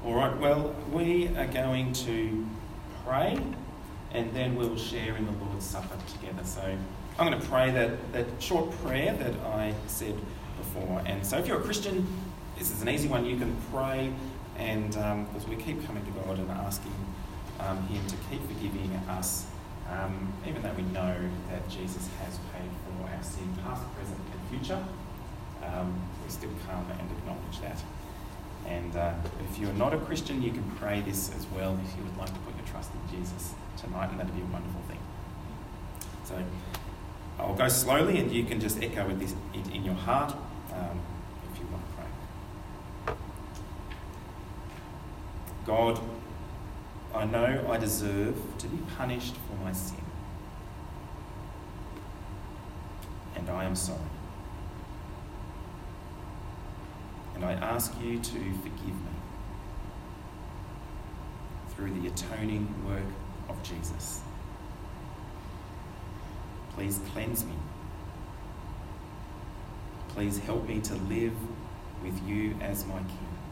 All 0.05 0.15
right, 0.15 0.26
well, 0.39 0.75
we 0.91 1.27
are 1.35 1.47
going 1.47 1.93
to 1.93 2.47
pray 3.03 3.39
and 4.11 4.33
then 4.33 4.55
we'll 4.55 4.77
share 4.77 5.15
in 5.15 5.25
the 5.25 5.31
Lord's 5.43 5.65
Supper 5.65 5.97
together. 6.13 6.43
So 6.43 6.61
I'm 7.19 7.27
going 7.27 7.39
to 7.39 7.47
pray 7.47 7.71
that, 7.71 8.13
that 8.13 8.25
short 8.39 8.71
prayer 8.83 9.13
that 9.13 9.33
I 9.45 9.73
said 9.87 10.15
before. 10.57 11.01
And 11.05 11.25
so 11.25 11.37
if 11.37 11.47
you're 11.47 11.59
a 11.59 11.63
Christian, 11.63 12.07
this 12.57 12.71
is 12.71 12.81
an 12.81 12.89
easy 12.89 13.07
one. 13.07 13.25
You 13.25 13.37
can 13.37 13.55
pray, 13.71 14.13
and 14.57 14.89
because 14.89 15.47
we 15.47 15.55
keep 15.55 15.85
coming 15.85 16.05
to 16.05 16.11
God 16.11 16.39
and 16.39 16.49
asking 16.51 16.93
um, 17.59 17.85
Him 17.87 18.05
to 18.07 18.15
keep 18.29 18.41
forgiving 18.47 18.91
us, 19.09 19.45
um, 19.89 20.33
even 20.47 20.61
though 20.61 20.73
we 20.73 20.83
know 20.83 21.15
that 21.49 21.67
Jesus 21.69 22.09
has 22.23 22.37
paid 22.53 22.69
for 22.85 23.09
our 23.09 23.23
sin, 23.23 23.47
past, 23.63 23.83
present, 23.95 24.19
and 24.19 24.49
future, 24.49 24.83
um, 25.63 25.99
we 26.23 26.31
still 26.31 26.49
come 26.67 26.85
and 26.99 27.09
acknowledge 27.11 27.61
that. 27.61 27.81
And 28.67 28.95
uh, 28.95 29.13
if 29.49 29.57
you're 29.57 29.73
not 29.73 29.93
a 29.93 29.97
Christian, 29.97 30.41
you 30.41 30.51
can 30.51 30.63
pray 30.71 31.01
this 31.01 31.33
as 31.35 31.45
well 31.55 31.79
if 31.83 31.97
you 31.97 32.03
would 32.03 32.17
like 32.17 32.27
to 32.27 32.39
put 32.39 32.55
your 32.57 32.67
trust 32.67 32.91
in 32.93 33.17
Jesus 33.17 33.53
tonight, 33.77 34.09
and 34.09 34.19
that'd 34.19 34.35
be 34.35 34.41
a 34.41 34.45
wonderful 34.45 34.81
thing. 34.87 34.99
So 36.25 36.43
I'll 37.39 37.55
go 37.55 37.67
slowly, 37.67 38.19
and 38.19 38.31
you 38.31 38.43
can 38.43 38.59
just 38.59 38.81
echo 38.83 39.07
with 39.07 39.19
this 39.19 39.33
in, 39.73 39.83
your 39.83 39.93
heart 39.93 40.33
um, 40.73 40.99
if 41.51 41.59
you 41.59 41.65
want 41.71 41.83
to 41.85 41.95
pray. 43.05 43.15
God, 45.65 45.99
I 47.15 47.25
know 47.25 47.67
I 47.69 47.77
deserve 47.77 48.35
to 48.57 48.67
be 48.67 48.77
punished 48.97 49.35
for 49.35 49.63
my 49.63 49.71
sin, 49.71 50.03
and 53.35 53.49
I 53.49 53.63
am 53.63 53.75
sorry. 53.75 54.16
And 57.37 57.45
I 57.45 57.53
ask 57.53 57.93
you 58.01 58.17
to 58.17 58.31
forgive 58.31 58.87
me 58.87 59.15
through 61.69 61.91
the 61.91 62.07
atoning 62.07 62.67
work 62.83 63.03
of 63.47 63.61
Jesus. 63.61 64.21
Please 66.73 66.99
cleanse 67.13 67.45
me. 67.45 67.53
Please 70.09 70.39
help 70.39 70.67
me 70.67 70.81
to 70.81 70.95
live 70.95 71.33
with 72.01 72.19
you 72.27 72.55
as 72.59 72.87
my 72.87 72.97
King. 72.97 73.26